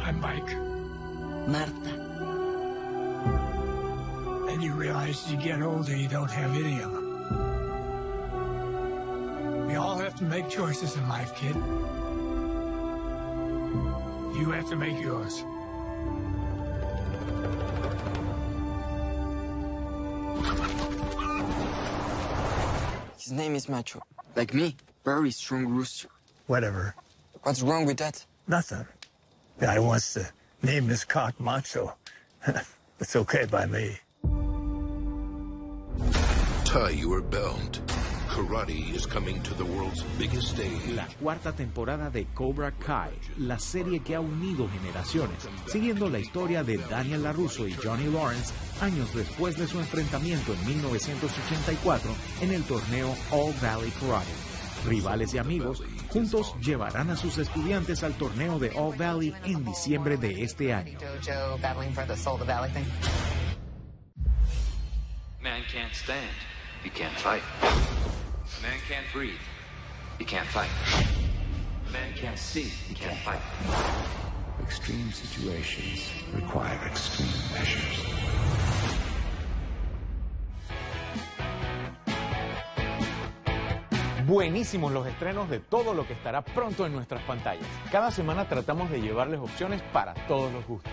I'm 0.07 0.21
Mike. 0.21 0.57
Marta. 1.49 1.73
Then 4.47 4.61
you 4.61 4.73
realize 4.75 5.25
as 5.25 5.33
you 5.33 5.39
get 5.39 5.63
older, 5.63 5.97
you 5.97 6.07
don't 6.07 6.31
have 6.31 6.55
any 6.55 6.81
of 6.81 6.93
them. 6.93 7.07
We 9.67 9.75
all 9.75 9.99
have 9.99 10.15
to 10.17 10.25
make 10.25 10.49
choices 10.49 10.95
in 10.97 11.09
life, 11.09 11.35
kid. 11.35 11.57
You 14.35 14.51
have 14.51 14.69
to 14.71 14.77
make 14.77 15.01
yours. 15.01 15.45
His 23.19 23.33
name 23.33 23.55
is 23.55 23.69
Macho. 23.69 24.03
Like 24.35 24.55
me. 24.55 24.77
Very 25.05 25.31
strong 25.31 25.67
rooster. 25.67 26.09
Whatever. 26.47 26.95
What's 27.43 27.63
wrong 27.63 27.87
with 27.87 27.99
that? 27.99 28.25
Nothing. 28.49 28.87
The 29.59 29.67
guy 29.67 29.77
uh, 29.77 29.83
wants 29.83 30.15
to 30.15 30.29
name 30.63 30.89
his 30.89 31.05
cock 31.05 31.39
Macho. 31.39 31.95
it's 32.99 33.17
okay 33.17 33.45
by 33.45 33.67
me. 33.67 33.99
Tie 36.65 37.03
are 37.09 37.21
belt. 37.21 37.90
Karate 38.31 38.95
is 38.95 39.07
coming 39.07 39.43
to 39.43 39.55
the 39.55 39.65
world's 39.65 40.05
biggest 40.17 40.51
stage. 40.51 40.95
La 40.95 41.09
cuarta 41.21 41.53
temporada 41.53 42.11
de 42.11 42.27
Cobra 42.33 42.71
Kai, 42.71 43.11
la 43.39 43.59
serie 43.59 44.01
que 44.01 44.15
ha 44.15 44.21
unido 44.21 44.69
generaciones, 44.69 45.49
siguiendo 45.67 46.09
la 46.09 46.21
historia 46.21 46.63
de 46.63 46.79
Daniel 46.79 47.25
LaRusso 47.25 47.67
y 47.67 47.73
Johnny 47.75 48.07
Lawrence 48.07 48.53
años 48.81 49.13
después 49.15 49.57
de 49.59 49.67
su 49.67 49.81
enfrentamiento 49.81 50.53
en 50.55 50.65
1984 50.65 52.11
en 52.43 52.53
el 52.53 52.63
torneo 52.63 53.15
All 53.33 53.53
Valley 53.61 53.91
Karate. 54.01 54.31
Rivales 54.87 55.35
y 55.35 55.39
amigos, 55.39 55.83
juntos 56.09 56.55
llevarán 56.61 57.11
a 57.11 57.17
sus 57.17 57.37
estudiantes 57.37 58.05
al 58.05 58.15
torneo 58.15 58.61
de 58.61 58.71
All 58.77 58.97
Valley 58.97 59.35
en 59.45 59.65
diciembre 59.65 60.17
de 60.17 60.45
este 60.45 60.73
año. 60.73 60.99
Man 65.43 65.63
can't 65.73 65.95
stand, 65.95 66.31
you 66.85 66.91
can't 66.91 67.17
fight. 67.17 67.43
A 68.61 68.63
man 68.63 68.79
can't 68.87 69.07
breathe, 69.11 69.41
you 70.19 70.27
can't 70.27 70.47
fight. 70.49 70.69
A 71.89 71.91
man 71.91 72.13
can't 72.15 72.39
see, 72.39 72.71
you 72.91 72.95
can't 72.95 73.17
fight. 73.21 73.41
Extreme 74.63 75.11
situations 75.13 76.13
require 76.35 76.79
extreme 76.87 77.31
measures. 77.55 78.21
Buenísimos 84.27 84.93
los 84.93 85.07
estrenos 85.07 85.49
de 85.49 85.61
todo 85.61 85.95
lo 85.95 86.07
que 86.07 86.13
estará 86.13 86.43
pronto 86.43 86.85
en 86.85 86.93
nuestras 86.93 87.23
pantallas. 87.23 87.67
Cada 87.91 88.11
semana 88.11 88.47
tratamos 88.47 88.91
de 88.91 89.01
llevarles 89.01 89.41
opciones 89.41 89.81
para 89.93 90.13
todos 90.29 90.53
los 90.53 90.67
gustos. 90.67 90.93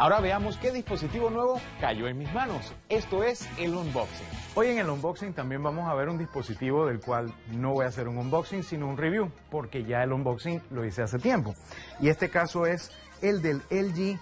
Ahora 0.00 0.18
veamos 0.20 0.56
qué 0.56 0.72
dispositivo 0.72 1.28
nuevo 1.28 1.60
cayó 1.78 2.08
en 2.08 2.16
mis 2.16 2.32
manos. 2.32 2.72
Esto 2.88 3.22
es 3.22 3.46
el 3.58 3.74
unboxing. 3.74 4.26
Hoy 4.54 4.68
en 4.68 4.78
el 4.78 4.88
unboxing 4.88 5.34
también 5.34 5.62
vamos 5.62 5.86
a 5.90 5.94
ver 5.94 6.08
un 6.08 6.16
dispositivo 6.16 6.86
del 6.86 7.00
cual 7.00 7.34
no 7.50 7.74
voy 7.74 7.84
a 7.84 7.88
hacer 7.88 8.08
un 8.08 8.16
unboxing, 8.16 8.62
sino 8.62 8.88
un 8.88 8.96
review, 8.96 9.30
porque 9.50 9.84
ya 9.84 10.02
el 10.02 10.14
unboxing 10.14 10.62
lo 10.70 10.86
hice 10.86 11.02
hace 11.02 11.18
tiempo. 11.18 11.54
Y 12.00 12.08
este 12.08 12.30
caso 12.30 12.64
es 12.64 12.90
el 13.20 13.42
del 13.42 13.60
LG 13.68 14.18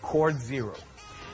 Cord 0.00 0.38
Zero. 0.38 0.72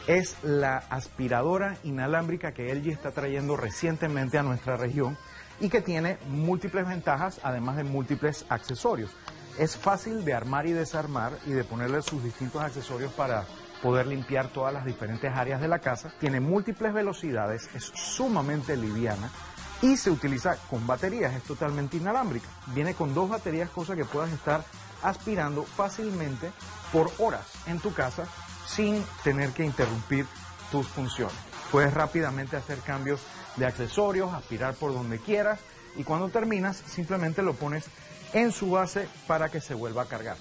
Es 0.09 0.43
la 0.43 0.79
aspiradora 0.91 1.77
inalámbrica 1.85 2.51
que 2.51 2.75
LG 2.75 2.89
está 2.89 3.13
trayendo 3.13 3.57
recientemente 3.57 4.39
a 4.39 4.43
nuestra 4.43 4.77
región 4.77 5.17
y 5.61 5.69
que 5.69 5.83
tiene 5.83 6.19
múltiples 6.31 6.85
ventajas, 6.85 7.39
además 7.45 7.77
de 7.77 7.85
múltiples 7.85 8.45
accesorios. 8.49 9.13
Es 9.57 9.77
fácil 9.77 10.25
de 10.25 10.35
armar 10.35 10.67
y 10.67 10.73
desarmar 10.73 11.31
y 11.47 11.51
de 11.51 11.63
ponerle 11.63 12.03
sus 12.03 12.25
distintos 12.25 12.61
accesorios 12.61 13.13
para 13.13 13.45
poder 13.85 14.07
limpiar 14.07 14.49
todas 14.49 14.73
las 14.73 14.87
diferentes 14.87 15.31
áreas 15.31 15.61
de 15.61 15.69
la 15.69 15.79
casa. 15.79 16.11
Tiene 16.19 16.41
múltiples 16.41 16.95
velocidades, 16.95 17.69
es 17.75 17.93
sumamente 17.95 18.79
liviana 18.79 19.31
y 19.83 19.99
se 19.99 20.11
utiliza 20.11 20.57
con 20.71 20.87
baterías, 20.87 21.35
es 21.35 21.43
totalmente 21.43 21.99
inalámbrica. 21.99 22.49
Viene 22.69 22.95
con 22.95 23.13
dos 23.13 23.29
baterías, 23.29 23.69
cosa 23.69 23.95
que 23.95 24.07
puedas 24.07 24.33
estar 24.33 24.65
aspirando 25.03 25.65
fácilmente 25.65 26.51
por 26.95 27.13
horas 27.19 27.45
en 27.67 27.79
tu 27.79 27.93
casa 27.93 28.25
sin 28.67 29.05
tener 29.23 29.51
que 29.51 29.67
interrumpir 29.67 30.25
tus 30.71 30.89
funciones. 30.89 31.37
Puedes 31.71 31.93
rápidamente 31.93 32.57
hacer 32.57 32.79
cambios 32.79 33.21
de 33.57 33.67
accesorios, 33.67 34.33
aspirar 34.33 34.73
por 34.73 34.95
donde 34.95 35.19
quieras 35.19 35.61
y 35.95 36.05
cuando 36.05 36.31
terminas 36.31 36.79
simplemente 36.87 37.43
lo 37.43 37.53
pones 37.53 37.85
en 38.33 38.51
su 38.51 38.71
base 38.71 39.11
para 39.27 39.51
que 39.51 39.61
se 39.61 39.75
vuelva 39.75 40.05
a 40.05 40.07
cargar. 40.07 40.39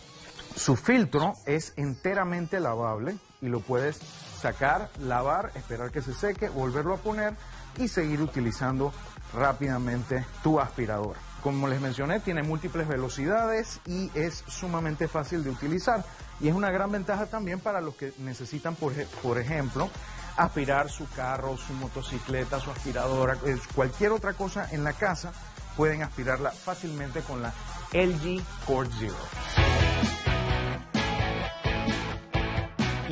Su 0.55 0.77
filtro 0.77 1.33
es 1.45 1.73
enteramente 1.75 2.61
lavable 2.61 3.17
y 3.43 3.49
lo 3.49 3.59
puedes 3.59 3.99
sacar, 4.41 4.89
lavar, 4.99 5.51
esperar 5.55 5.91
que 5.91 6.01
se 6.01 6.13
seque, 6.13 6.49
volverlo 6.49 6.95
a 6.95 6.97
poner 6.97 7.35
y 7.77 7.87
seguir 7.87 8.21
utilizando 8.21 8.91
rápidamente 9.33 10.25
tu 10.41 10.59
aspirador. 10.59 11.15
Como 11.43 11.67
les 11.67 11.81
mencioné, 11.81 12.21
tiene 12.21 12.41
múltiples 12.41 12.87
velocidades 12.87 13.81
y 13.85 14.09
es 14.15 14.43
sumamente 14.47 15.09
fácil 15.09 15.43
de 15.43 15.49
utilizar. 15.49 16.05
Y 16.39 16.47
es 16.47 16.55
una 16.55 16.71
gran 16.71 16.91
ventaja 16.91 17.25
también 17.25 17.59
para 17.59 17.81
los 17.81 17.95
que 17.95 18.13
necesitan, 18.19 18.75
por, 18.75 19.37
ejemplo, 19.37 19.89
aspirar 20.37 20.89
su 20.89 21.07
carro, 21.09 21.57
su 21.57 21.73
motocicleta, 21.73 22.61
su 22.61 22.71
aspiradora, 22.71 23.37
cualquier 23.75 24.13
otra 24.13 24.33
cosa 24.33 24.69
en 24.71 24.85
la 24.85 24.93
casa, 24.93 25.33
pueden 25.75 26.01
aspirarla 26.01 26.51
fácilmente 26.51 27.19
con 27.21 27.41
la 27.41 27.53
LG 27.91 28.41
Cord 28.65 28.89
Zero. 28.97 30.22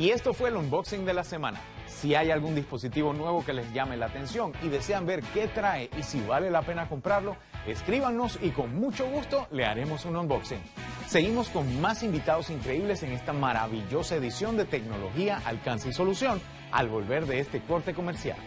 Y 0.02 0.10
esto 0.10 0.34
fue 0.34 0.48
el 0.48 0.56
unboxing 0.56 1.04
de 1.04 1.14
la 1.14 1.22
semana. 1.22 1.60
Si 1.86 2.16
hay 2.16 2.32
algún 2.32 2.56
dispositivo 2.56 3.12
nuevo 3.12 3.44
que 3.44 3.52
les 3.52 3.72
llame 3.72 3.96
la 3.96 4.06
atención 4.06 4.52
y 4.60 4.68
desean 4.68 5.06
ver 5.06 5.22
qué 5.32 5.46
trae 5.46 5.90
y 5.96 6.02
si 6.02 6.20
vale 6.22 6.50
la 6.50 6.62
pena 6.62 6.88
comprarlo, 6.88 7.36
escríbanos 7.68 8.36
y 8.42 8.50
con 8.50 8.74
mucho 8.74 9.08
gusto 9.08 9.46
le 9.52 9.64
haremos 9.64 10.04
un 10.04 10.16
unboxing. 10.16 10.58
Seguimos 11.06 11.50
con 11.50 11.80
más 11.80 12.02
invitados 12.02 12.50
increíbles 12.50 13.04
en 13.04 13.12
esta 13.12 13.32
maravillosa 13.32 14.16
edición 14.16 14.56
de 14.56 14.64
Tecnología, 14.64 15.40
Alcance 15.44 15.90
y 15.90 15.92
Solución 15.92 16.40
al 16.72 16.88
volver 16.88 17.26
de 17.26 17.38
este 17.38 17.60
corte 17.60 17.94
comercial. 17.94 18.38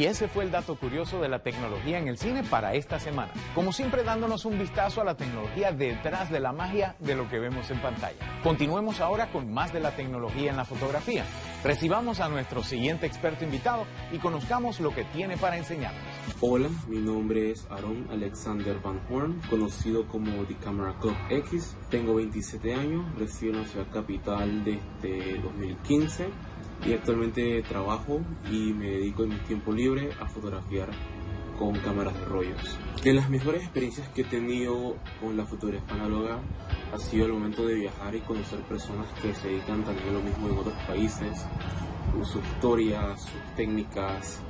Y 0.00 0.06
ese 0.06 0.28
fue 0.28 0.44
el 0.44 0.50
dato 0.50 0.76
curioso 0.76 1.20
de 1.20 1.28
la 1.28 1.40
tecnología 1.40 1.98
en 1.98 2.08
el 2.08 2.16
cine 2.16 2.42
para 2.42 2.72
esta 2.72 2.98
semana. 2.98 3.34
Como 3.54 3.70
siempre 3.70 4.02
dándonos 4.02 4.46
un 4.46 4.58
vistazo 4.58 5.02
a 5.02 5.04
la 5.04 5.14
tecnología 5.14 5.72
detrás 5.72 6.30
de 6.30 6.40
la 6.40 6.54
magia 6.54 6.96
de 7.00 7.14
lo 7.14 7.28
que 7.28 7.38
vemos 7.38 7.70
en 7.70 7.82
pantalla. 7.82 8.16
Continuemos 8.42 9.00
ahora 9.00 9.30
con 9.30 9.52
más 9.52 9.74
de 9.74 9.80
la 9.80 9.94
tecnología 9.94 10.52
en 10.52 10.56
la 10.56 10.64
fotografía. 10.64 11.26
Recibamos 11.62 12.20
a 12.20 12.30
nuestro 12.30 12.62
siguiente 12.62 13.04
experto 13.04 13.44
invitado 13.44 13.84
y 14.10 14.16
conozcamos 14.16 14.80
lo 14.80 14.94
que 14.94 15.04
tiene 15.04 15.36
para 15.36 15.58
enseñarnos. 15.58 16.00
Hola, 16.40 16.70
mi 16.88 16.96
nombre 16.96 17.50
es 17.50 17.66
Aaron 17.68 18.08
Alexander 18.10 18.78
Van 18.82 19.02
Horn, 19.10 19.42
conocido 19.50 20.08
como 20.08 20.44
The 20.44 20.56
Camera 20.64 20.94
Club 20.98 21.16
X. 21.28 21.76
Tengo 21.90 22.14
27 22.14 22.72
años, 22.72 23.04
resido 23.18 23.52
en 23.52 23.62
la 23.64 23.68
ciudad 23.68 23.90
capital 23.92 24.64
desde 24.64 25.38
2015 25.42 26.30
y 26.84 26.92
actualmente 26.92 27.62
trabajo 27.62 28.20
y 28.50 28.72
me 28.72 28.88
dedico 28.88 29.24
en 29.24 29.30
mi 29.30 29.38
tiempo 29.40 29.72
libre 29.72 30.10
a 30.20 30.26
fotografiar 30.26 30.90
con 31.58 31.78
cámaras 31.80 32.14
de 32.14 32.24
rollos. 32.24 32.78
De 33.04 33.12
las 33.12 33.28
mejores 33.28 33.62
experiencias 33.62 34.08
que 34.08 34.22
he 34.22 34.24
tenido 34.24 34.96
con 35.20 35.36
la 35.36 35.44
fotografía 35.44 35.94
análoga 35.94 36.40
ha 36.92 36.98
sido 36.98 37.26
el 37.26 37.34
momento 37.34 37.66
de 37.66 37.74
viajar 37.74 38.14
y 38.14 38.20
conocer 38.20 38.60
personas 38.60 39.06
que 39.20 39.34
se 39.34 39.48
dedican 39.48 39.84
también 39.84 40.08
a 40.08 40.12
lo 40.12 40.22
mismo 40.22 40.48
en 40.48 40.58
otros 40.58 40.74
países, 40.86 41.44
sus 42.24 42.42
historias, 42.42 43.20
sus 43.20 43.56
técnicas. 43.56 44.40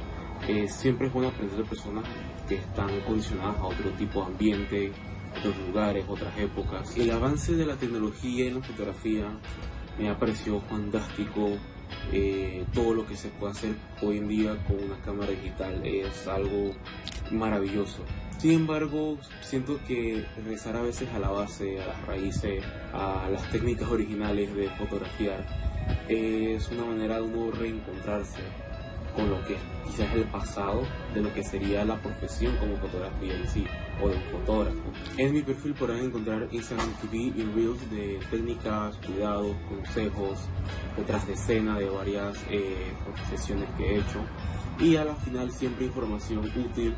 Eh, 0.49 0.69
siempre 0.69 1.09
es 1.09 1.13
bueno 1.13 1.31
aprender 1.31 1.59
de 1.59 1.65
personas 1.65 2.05
que 2.49 2.55
están 2.55 3.01
condicionadas 3.01 3.57
a 3.59 3.65
otro 3.65 3.91
tipo 3.91 4.21
de 4.21 4.27
ambiente, 4.27 4.93
otros 5.37 5.57
lugares, 5.67 6.05
otras 6.09 6.39
épocas. 6.39 6.97
El 6.97 7.11
avance 7.11 7.55
de 7.55 7.67
la 7.67 7.75
tecnología 7.75 8.47
en 8.47 8.55
la 8.55 8.63
fotografía 8.63 9.27
me 9.99 10.09
ha 10.09 10.19
parecido 10.19 10.61
fantástico 10.61 11.59
eh, 12.13 12.65
todo 12.75 12.95
lo 12.95 13.07
que 13.07 13.17
se 13.17 13.29
puede 13.29 13.53
hacer 13.53 13.75
hoy 14.03 14.19
en 14.19 14.29
día 14.29 14.57
con 14.67 14.83
una 14.83 15.01
cámara 15.05 15.31
digital 15.31 15.81
es 15.85 16.27
algo 16.27 16.73
maravilloso. 17.31 18.05
Sin 18.39 18.53
embargo, 18.53 19.19
siento 19.43 19.79
que 19.87 20.25
regresar 20.37 20.77
a 20.77 20.83
veces 20.83 21.09
a 21.15 21.19
la 21.19 21.29
base, 21.29 21.81
a 21.81 21.87
las 21.87 22.07
raíces, 22.07 22.65
a 22.93 23.29
las 23.31 23.51
técnicas 23.51 23.89
originales 23.91 24.55
de 24.55 24.69
fotografiar, 24.71 25.47
es 26.09 26.69
una 26.71 26.87
manera 26.87 27.17
de 27.17 27.23
uno 27.23 27.51
reencontrarse 27.51 28.41
con 29.21 29.31
lo 29.31 29.45
que 29.45 29.57
quizás 29.87 30.13
el 30.15 30.25
pasado 30.25 30.83
de 31.15 31.21
lo 31.21 31.33
que 31.35 31.45
sería 31.45 31.85
la 31.85 32.01
profesión 32.01 32.57
como 32.57 32.77
fotografía 32.77 33.35
en 33.35 33.49
sí 33.49 33.67
o 34.03 34.09
de 34.09 34.19
fotógrafo. 34.33 34.81
En 35.19 35.33
mi 35.33 35.43
perfil 35.43 35.75
podrán 35.75 35.99
encontrar 35.99 36.49
Instagram 36.51 36.93
TV 37.03 37.17
y 37.17 37.43
Reels 37.55 37.91
de 37.91 38.19
técnicas, 38.31 38.97
cuidados, 39.05 39.55
consejos, 39.69 40.39
detrás 40.97 41.27
de 41.27 41.35
escena 41.35 41.79
de 41.79 41.91
varias 41.91 42.39
eh, 42.51 42.93
sesiones 43.29 43.69
que 43.77 43.85
he 43.85 43.99
hecho 43.99 44.25
y 44.79 44.97
a 44.97 45.05
la 45.05 45.15
final 45.17 45.51
siempre 45.53 45.87
información 45.87 46.51
útil 46.57 46.95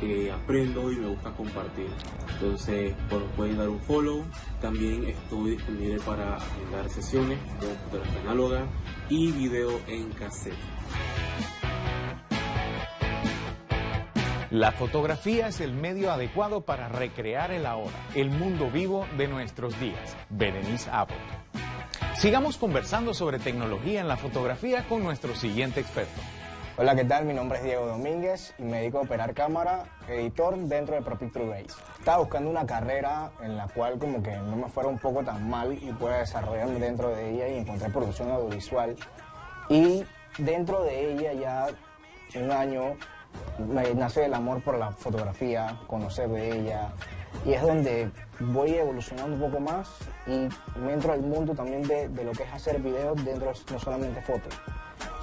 que 0.00 0.32
aprendo 0.32 0.90
y 0.90 0.96
me 0.96 1.08
gusta 1.08 1.30
compartir. 1.32 1.88
Entonces, 2.32 2.94
pueden 3.36 3.58
dar 3.58 3.68
un 3.68 3.80
follow. 3.80 4.24
También 4.60 5.04
estoy 5.04 5.50
disponible 5.50 5.98
para 6.00 6.36
agendar 6.36 6.88
sesiones 6.88 7.38
de 7.60 7.74
fotografía 7.84 8.20
análoga 8.22 8.66
y 9.10 9.32
video 9.32 9.78
en 9.86 10.10
cassette. 10.12 10.75
La 14.56 14.72
fotografía 14.72 15.48
es 15.48 15.60
el 15.60 15.74
medio 15.74 16.10
adecuado 16.10 16.62
para 16.62 16.88
recrear 16.88 17.50
el 17.50 17.66
ahora, 17.66 17.92
el 18.14 18.30
mundo 18.30 18.70
vivo 18.70 19.06
de 19.18 19.28
nuestros 19.28 19.78
días. 19.78 20.16
Berenice 20.30 20.88
Abbott. 20.90 21.18
Sigamos 22.14 22.56
conversando 22.56 23.12
sobre 23.12 23.38
tecnología 23.38 24.00
en 24.00 24.08
la 24.08 24.16
fotografía 24.16 24.88
con 24.88 25.02
nuestro 25.02 25.34
siguiente 25.34 25.80
experto. 25.80 26.22
Hola, 26.78 26.96
¿qué 26.96 27.04
tal? 27.04 27.26
Mi 27.26 27.34
nombre 27.34 27.58
es 27.58 27.64
Diego 27.64 27.86
Domínguez 27.86 28.54
y 28.58 28.62
me 28.62 28.78
dedico 28.78 28.96
a 28.96 29.02
operar 29.02 29.34
cámara, 29.34 29.84
editor 30.08 30.56
dentro 30.56 30.94
de 30.94 31.02
ProPicture 31.02 31.46
Base. 31.46 31.78
Estaba 31.98 32.20
buscando 32.20 32.48
una 32.48 32.64
carrera 32.64 33.32
en 33.42 33.58
la 33.58 33.68
cual 33.68 33.98
como 33.98 34.22
que 34.22 34.34
no 34.38 34.56
me 34.56 34.70
fuera 34.70 34.88
un 34.88 34.98
poco 34.98 35.22
tan 35.22 35.50
mal 35.50 35.74
y 35.74 35.92
pueda 35.92 36.20
desarrollarme 36.20 36.80
dentro 36.80 37.10
de 37.10 37.30
ella 37.30 37.48
y 37.48 37.58
encontrar 37.58 37.92
producción 37.92 38.30
audiovisual. 38.30 38.96
Y 39.68 40.02
dentro 40.38 40.82
de 40.82 41.12
ella 41.12 41.34
ya 41.34 41.66
un 42.40 42.50
año 42.50 42.96
nace 43.58 44.26
el 44.26 44.34
amor 44.34 44.62
por 44.62 44.78
la 44.78 44.92
fotografía, 44.92 45.78
conocer 45.86 46.28
de 46.28 46.58
ella, 46.58 46.92
y 47.44 47.52
es 47.52 47.62
donde 47.62 48.10
voy 48.40 48.74
evolucionando 48.74 49.34
un 49.34 49.40
poco 49.40 49.60
más 49.60 49.88
y 50.26 50.48
me 50.78 50.92
entro 50.92 51.12
al 51.12 51.22
mundo 51.22 51.54
también 51.54 51.82
de, 51.82 52.08
lo 52.08 52.32
que 52.32 52.42
es 52.42 52.52
hacer 52.52 52.80
videos 52.80 53.22
dentro 53.24 53.52
no 53.70 53.78
solamente 53.78 54.20
fotos. 54.22 54.54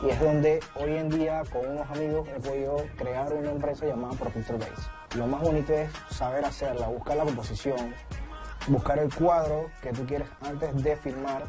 Y 0.03 0.09
es 0.09 0.19
donde 0.19 0.59
hoy 0.75 0.95
en 0.95 1.09
día 1.09 1.43
con 1.51 1.67
unos 1.67 1.89
amigos 1.89 2.27
he 2.35 2.39
podido 2.39 2.77
crear 2.97 3.31
una 3.33 3.51
empresa 3.51 3.85
llamada 3.85 4.13
Professor 4.15 4.59
Base. 4.59 4.89
Lo 5.15 5.27
más 5.27 5.41
bonito 5.41 5.73
es 5.73 5.89
saber 6.09 6.45
hacerla, 6.45 6.87
buscar 6.87 7.17
la 7.17 7.23
composición, 7.23 7.93
buscar 8.67 8.99
el 8.99 9.13
cuadro 9.13 9.69
que 9.81 9.91
tú 9.91 10.05
quieres 10.05 10.27
antes 10.41 10.83
de 10.83 10.95
filmar 10.97 11.43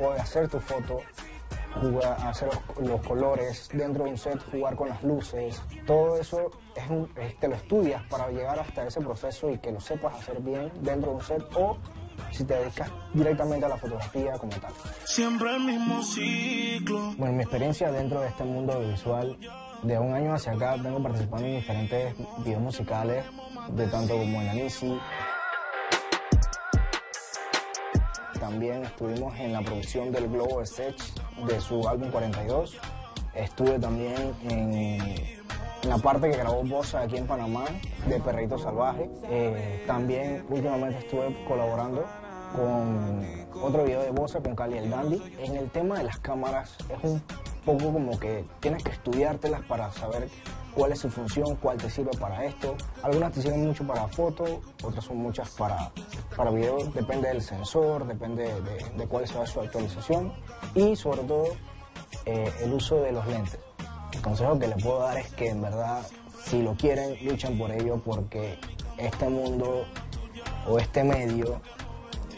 o 0.00 0.12
de 0.12 0.20
hacer 0.20 0.48
tu 0.48 0.58
foto 0.60 1.00
jugar, 1.74 2.16
hacer 2.26 2.48
los, 2.80 3.00
colores 3.02 3.68
dentro 3.72 4.04
de 4.04 4.10
un 4.10 4.18
set, 4.18 4.38
jugar 4.50 4.76
con 4.76 4.88
las 4.88 5.02
luces, 5.02 5.60
todo 5.86 6.16
eso 6.16 6.50
es 7.16 7.38
te 7.38 7.48
lo 7.48 7.54
estudias 7.54 8.02
para 8.08 8.28
llegar 8.30 8.58
hasta 8.58 8.86
ese 8.86 9.00
proceso 9.00 9.50
y 9.50 9.58
que 9.58 9.72
lo 9.72 9.80
sepas 9.80 10.14
hacer 10.14 10.40
bien 10.40 10.70
dentro 10.80 11.10
de 11.10 11.16
un 11.16 11.22
set 11.22 11.42
o 11.54 11.76
si 12.30 12.44
te 12.44 12.54
dedicas 12.54 12.90
directamente 13.12 13.66
a 13.66 13.68
la 13.68 13.76
fotografía 13.76 14.32
como 14.38 14.52
tal. 14.52 14.72
Siempre 15.04 15.54
el 15.54 15.60
mismo 15.64 16.02
ciclo. 16.02 17.14
Bueno, 17.16 17.34
mi 17.34 17.42
experiencia 17.42 17.90
dentro 17.90 18.20
de 18.20 18.28
este 18.28 18.44
mundo 18.44 18.74
audiovisual, 18.74 19.38
de 19.82 19.98
un 19.98 20.12
año 20.12 20.34
hacia 20.34 20.52
acá 20.52 20.76
vengo 20.76 21.02
participando 21.02 21.46
en 21.46 21.56
diferentes 21.56 22.14
videos 22.44 22.60
musicales, 22.60 23.24
de 23.70 23.86
tanto 23.86 24.14
como 24.16 24.40
en 24.42 24.48
Anisi, 24.48 24.98
También 28.50 28.82
estuvimos 28.82 29.38
en 29.38 29.52
la 29.52 29.62
producción 29.62 30.10
del 30.10 30.28
Globo 30.28 30.60
Stage 30.62 30.96
de 31.46 31.60
su 31.60 31.88
álbum 31.88 32.10
42. 32.10 32.76
Estuve 33.32 33.78
también 33.78 34.34
en, 34.42 35.14
la 35.88 35.98
parte 35.98 36.32
que 36.32 36.36
grabó 36.36 36.64
Bosa 36.64 37.02
aquí 37.02 37.16
en 37.16 37.28
Panamá 37.28 37.66
de 38.08 38.18
Perrito 38.18 38.58
Salvaje. 38.58 39.08
Eh, 39.30 39.84
también 39.86 40.44
últimamente 40.48 40.98
estuve 40.98 41.44
colaborando 41.46 42.04
con 42.56 43.24
otro 43.62 43.84
video 43.84 44.02
de 44.02 44.10
Bosa 44.10 44.40
con 44.40 44.56
Cali 44.56 44.78
el 44.78 44.90
Dandy. 44.90 45.22
En 45.38 45.56
el 45.56 45.70
tema 45.70 45.98
de 45.98 46.04
las 46.04 46.18
cámaras 46.18 46.76
es 46.88 47.08
un 47.08 47.22
poco 47.64 47.92
como 47.92 48.18
que 48.18 48.44
tienes 48.58 48.82
que 48.82 48.90
estudiártelas 48.90 49.62
para 49.66 49.92
saber 49.92 50.28
cuál 50.74 50.92
es 50.92 51.00
su 51.00 51.10
función, 51.10 51.56
cuál 51.56 51.76
te 51.78 51.90
sirve 51.90 52.10
para 52.18 52.44
esto. 52.44 52.76
Algunas 53.02 53.32
te 53.32 53.42
sirven 53.42 53.66
mucho 53.66 53.86
para 53.86 54.08
foto, 54.08 54.60
otras 54.82 55.04
son 55.04 55.18
muchas 55.18 55.50
para, 55.50 55.92
para 56.36 56.50
video, 56.50 56.78
depende 56.94 57.28
del 57.28 57.42
sensor, 57.42 58.06
depende 58.06 58.50
de, 58.96 59.06
cuál 59.06 59.26
sea 59.26 59.46
su 59.46 59.60
actualización 59.60 60.32
y 60.74 60.96
sobre 60.96 61.22
todo 61.22 61.44
eh, 62.26 62.52
el 62.62 62.72
uso 62.72 62.96
de 63.02 63.12
los 63.12 63.26
lentes. 63.26 63.58
El 64.12 64.22
consejo 64.22 64.58
que 64.58 64.68
les 64.68 64.82
puedo 64.82 65.00
dar 65.00 65.18
es 65.18 65.32
que 65.34 65.48
en 65.48 65.62
verdad 65.62 66.02
si 66.44 66.62
lo 66.62 66.74
quieren, 66.74 67.16
luchen 67.24 67.58
por 67.58 67.70
ello 67.70 68.00
porque 68.04 68.58
este 68.98 69.28
mundo 69.28 69.84
o 70.66 70.78
este 70.78 71.04
medio 71.04 71.60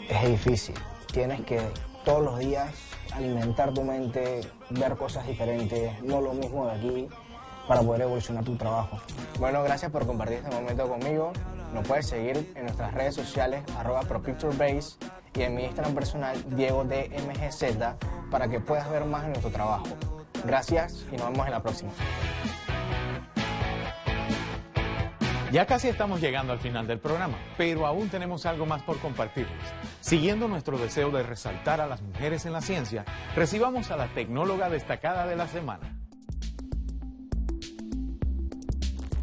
es 0.09 0.29
difícil. 0.29 0.75
Tienes 1.11 1.41
que 1.41 1.61
todos 2.03 2.23
los 2.23 2.39
días 2.39 2.73
alimentar 3.13 3.73
tu 3.73 3.83
mente, 3.83 4.41
ver 4.71 4.95
cosas 4.95 5.25
diferentes, 5.27 6.01
no 6.03 6.21
lo 6.21 6.33
mismo 6.33 6.65
de 6.65 6.71
aquí, 6.71 7.07
para 7.67 7.81
poder 7.81 8.01
evolucionar 8.01 8.43
tu 8.43 8.55
trabajo. 8.55 8.99
Bueno, 9.39 9.63
gracias 9.63 9.91
por 9.91 10.05
compartir 10.05 10.37
este 10.37 10.51
momento 10.55 10.87
conmigo. 10.87 11.33
Nos 11.73 11.87
puedes 11.87 12.07
seguir 12.07 12.51
en 12.55 12.63
nuestras 12.63 12.93
redes 12.93 13.15
sociales, 13.15 13.63
arroba 13.77 14.01
ProPictureBase 14.01 14.97
y 15.35 15.41
en 15.41 15.55
mi 15.55 15.63
Instagram 15.63 15.95
personal, 15.95 16.37
Diego 16.55 16.83
DMGZ, 16.83 17.63
para 18.29 18.47
que 18.47 18.59
puedas 18.59 18.89
ver 18.89 19.05
más 19.05 19.23
de 19.23 19.29
nuestro 19.29 19.49
trabajo. 19.49 19.87
Gracias 20.45 21.05
y 21.11 21.15
nos 21.15 21.31
vemos 21.31 21.45
en 21.47 21.51
la 21.51 21.61
próxima. 21.61 21.91
Ya 25.51 25.67
casi 25.67 25.87
estamos 25.87 26.19
llegando 26.19 26.51
al 26.51 26.57
final 26.57 26.87
del 26.87 26.97
programa, 26.97 27.37
pero 27.57 27.85
aún 27.85 28.09
tenemos 28.09 28.47
algo 28.47 28.65
más 28.65 28.81
por 28.81 28.97
compartirles. 28.97 29.53
Siguiendo 30.01 30.47
nuestro 30.47 30.79
deseo 30.79 31.11
de 31.11 31.21
resaltar 31.21 31.79
a 31.79 31.85
las 31.85 32.01
mujeres 32.01 32.47
en 32.47 32.53
la 32.53 32.61
ciencia, 32.61 33.05
recibamos 33.35 33.91
a 33.91 33.97
la 33.97 34.07
tecnóloga 34.07 34.71
destacada 34.71 35.27
de 35.27 35.35
la 35.35 35.47
semana. 35.47 36.02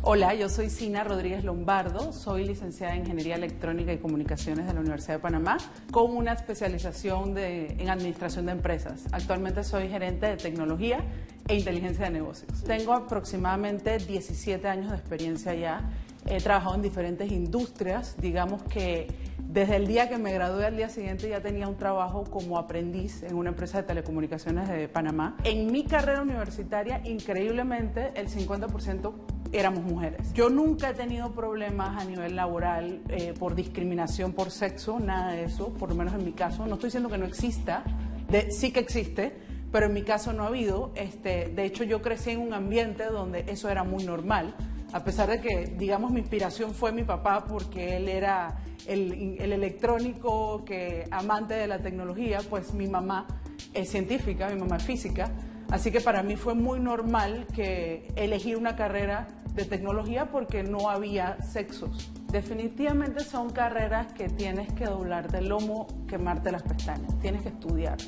Hola, 0.03 0.33
yo 0.33 0.49
soy 0.49 0.71
Sina 0.71 1.05
Rodríguez 1.05 1.45
Lombardo, 1.45 2.15
soy 2.15 2.47
licenciada 2.47 2.95
en 2.95 3.01
Ingeniería 3.01 3.35
Electrónica 3.35 3.93
y 3.93 3.99
Comunicaciones 3.99 4.67
de 4.67 4.73
la 4.73 4.81
Universidad 4.81 5.17
de 5.17 5.19
Panamá 5.19 5.59
con 5.91 6.17
una 6.17 6.33
especialización 6.33 7.37
en 7.37 7.91
Administración 7.91 8.47
de 8.47 8.53
Empresas. 8.53 9.05
Actualmente 9.13 9.63
soy 9.63 9.91
gerente 9.91 10.25
de 10.25 10.39
tecnología 10.39 11.05
e 11.49 11.55
inteligencia 11.55 12.07
de 12.07 12.13
negocios. 12.13 12.65
Tengo 12.65 12.95
aproximadamente 12.95 13.99
17 13.99 14.67
años 14.67 14.91
de 14.91 14.97
experiencia 14.97 15.53
ya 15.53 15.91
He 16.27 16.41
trabajado 16.41 16.75
en 16.75 16.83
diferentes 16.83 17.33
industrias, 17.33 18.17
digamos 18.21 18.63
que 18.65 19.09
desde 19.39 19.77
el 19.77 19.87
día 19.87 20.09
que 20.09 20.19
me 20.19 20.33
gradué 20.33 20.67
al 20.67 20.77
día 20.77 20.89
siguiente 20.89 21.29
ya 21.29 21.41
tenía 21.41 21.67
un 21.67 21.77
trabajo 21.77 22.25
como 22.25 22.59
aprendiz 22.59 23.23
en 23.23 23.35
una 23.35 23.51
empresa 23.51 23.79
de 23.79 23.85
telecomunicaciones 23.85 24.69
de 24.69 24.87
Panamá. 24.89 25.37
En 25.45 25.73
mi 25.73 25.85
carrera 25.85 26.23
universitaria, 26.23 27.01
increíblemente, 27.05 28.13
el 28.15 28.29
50% 28.29 29.13
éramos 29.53 29.85
mujeres. 29.85 30.33
Yo 30.33 30.51
nunca 30.51 30.91
he 30.91 30.95
tenido 30.95 31.33
problemas 31.33 32.01
a 32.01 32.05
nivel 32.05 32.37
laboral 32.37 33.03
eh, 33.09 33.35
por 33.39 33.55
discriminación 33.55 34.33
por 34.33 34.51
sexo, 34.51 35.01
nada 35.01 35.33
de 35.33 35.45
eso, 35.45 35.73
por 35.75 35.89
lo 35.89 35.95
menos 35.95 36.15
en 36.15 36.25
mi 36.25 36.33
caso. 36.33 36.67
No 36.67 36.75
estoy 36.75 36.89
diciendo 36.89 37.09
que 37.09 37.19
no 37.19 37.27
exista, 37.27 37.85
de, 38.29 38.51
sí 38.51 38.73
que 38.73 38.81
existe, 38.81 39.33
pero 39.73 39.87
en 39.87 39.93
mi 39.93 40.03
caso 40.03 40.33
no 40.33 40.45
ha 40.45 40.47
habido. 40.49 40.93
Este, 40.95 41.49
de 41.49 41.65
hecho, 41.65 41.85
yo 41.85 42.03
crecí 42.03 42.31
en 42.31 42.41
un 42.41 42.55
ambiente 42.55 43.05
donde 43.05 43.45
eso 43.49 43.69
era 43.69 43.85
muy 43.85 44.05
normal 44.05 44.55
a 44.93 45.05
pesar 45.05 45.29
de 45.29 45.41
que, 45.41 45.67
digamos, 45.79 46.11
mi 46.11 46.21
inspiración 46.21 46.75
fue 46.75 46.91
mi 46.91 47.05
papá 47.05 47.45
porque 47.45 47.97
él 47.97 48.09
era 48.09 48.59
el, 48.87 49.39
electrónico 49.41 50.65
que 50.65 51.07
amante 51.11 51.55
de 51.55 51.69
la 51.69 51.79
tecnología, 51.79 52.41
pues 52.49 52.75
mi 52.75 52.89
mamá 52.89 53.27
es 53.73 53.89
científica, 53.89 54.49
mi 54.49 54.59
mamá 54.59 54.79
es 54.79 54.83
física, 54.83 55.31
así 55.71 55.91
que 55.91 56.01
para 56.01 56.23
mí 56.23 56.37
fue 56.37 56.55
muy 56.55 56.81
normal 56.81 57.47
que 57.55 58.09
elegir 58.17 58.57
una 58.57 58.77
carrera 58.77 59.29
de 59.55 59.65
tecnología 59.65 60.31
porque 60.31 60.63
no 60.63 60.91
había 60.91 61.41
sexos. 61.43 62.11
Definitivamente 62.31 63.25
son 63.25 63.51
carreras 63.51 64.13
que 64.13 64.29
tienes 64.29 64.73
que 64.73 64.85
doblarte 64.85 65.39
el 65.39 65.49
lomo, 65.49 65.87
quemarte 66.07 66.53
las 66.53 66.63
pestañas, 66.63 67.19
tienes 67.21 67.43
que 67.43 67.49
estudiar. 67.49 67.99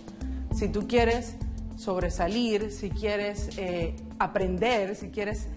Si 0.54 0.68
tú 0.68 0.86
quieres 0.86 1.36
sobresalir, 1.76 2.70
si 2.70 2.90
quieres 2.90 3.58
eh, 3.58 3.96
aprender, 4.18 4.94
si 4.94 5.10
quieres 5.10 5.48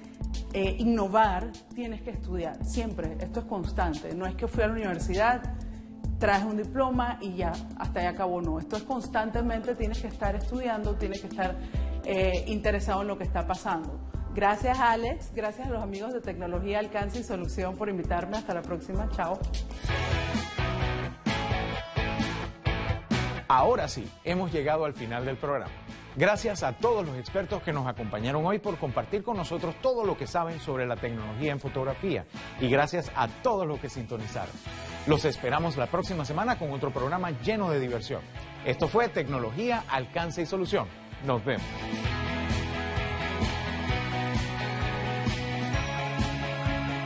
eh, 0.53 0.75
innovar, 0.79 1.51
tienes 1.75 2.01
que 2.01 2.09
estudiar, 2.09 2.63
siempre, 2.65 3.17
esto 3.19 3.41
es 3.41 3.45
constante, 3.45 4.15
no 4.15 4.25
es 4.25 4.35
que 4.35 4.47
fui 4.47 4.63
a 4.63 4.67
la 4.67 4.73
universidad, 4.73 5.41
traje 6.17 6.45
un 6.45 6.57
diploma 6.57 7.19
y 7.21 7.35
ya, 7.35 7.51
hasta 7.77 7.99
ahí 7.99 8.05
acabó, 8.05 8.41
no, 8.41 8.57
esto 8.57 8.77
es 8.77 8.83
constantemente, 8.83 9.75
tienes 9.75 9.99
que 9.99 10.07
estar 10.07 10.35
estudiando, 10.35 10.95
tienes 10.95 11.21
que 11.21 11.27
estar 11.27 11.55
eh, 12.05 12.43
interesado 12.47 13.01
en 13.01 13.07
lo 13.07 13.17
que 13.17 13.23
está 13.23 13.45
pasando. 13.47 13.99
Gracias 14.33 14.79
Alex, 14.79 15.31
gracias 15.33 15.67
a 15.67 15.69
los 15.69 15.81
amigos 15.81 16.13
de 16.13 16.21
Tecnología, 16.21 16.79
Alcance 16.79 17.19
y 17.19 17.23
Solución 17.23 17.77
por 17.77 17.87
invitarme, 17.89 18.37
hasta 18.37 18.53
la 18.53 18.61
próxima, 18.61 19.09
chao. 19.15 19.39
Ahora 23.47 23.87
sí, 23.87 24.09
hemos 24.23 24.51
llegado 24.51 24.85
al 24.85 24.93
final 24.93 25.23
del 25.25 25.37
programa. 25.37 25.71
Gracias 26.17 26.63
a 26.63 26.73
todos 26.73 27.05
los 27.05 27.17
expertos 27.17 27.61
que 27.61 27.73
nos 27.73 27.87
acompañaron 27.87 28.45
hoy 28.45 28.59
por 28.59 28.77
compartir 28.77 29.21
con 29.21 29.35
nosotros 29.35 29.75
todo 29.81 30.05
lo 30.05 30.17
que 30.17 30.27
saben 30.27 30.59
sobre 30.61 30.87
la 30.87 30.95
tecnología 30.95 31.51
en 31.51 31.59
fotografía 31.59 32.25
y 32.61 32.69
gracias 32.69 33.11
a 33.15 33.27
todos 33.27 33.67
los 33.67 33.79
que 33.79 33.89
sintonizaron. 33.89 34.55
Los 35.07 35.25
esperamos 35.25 35.75
la 35.75 35.87
próxima 35.87 36.23
semana 36.23 36.57
con 36.57 36.71
otro 36.71 36.91
programa 36.91 37.31
lleno 37.41 37.69
de 37.69 37.81
diversión. 37.81 38.21
Esto 38.65 38.87
fue 38.87 39.09
Tecnología, 39.09 39.83
Alcance 39.89 40.41
y 40.41 40.45
Solución. 40.45 40.87
novembro. 41.25 41.65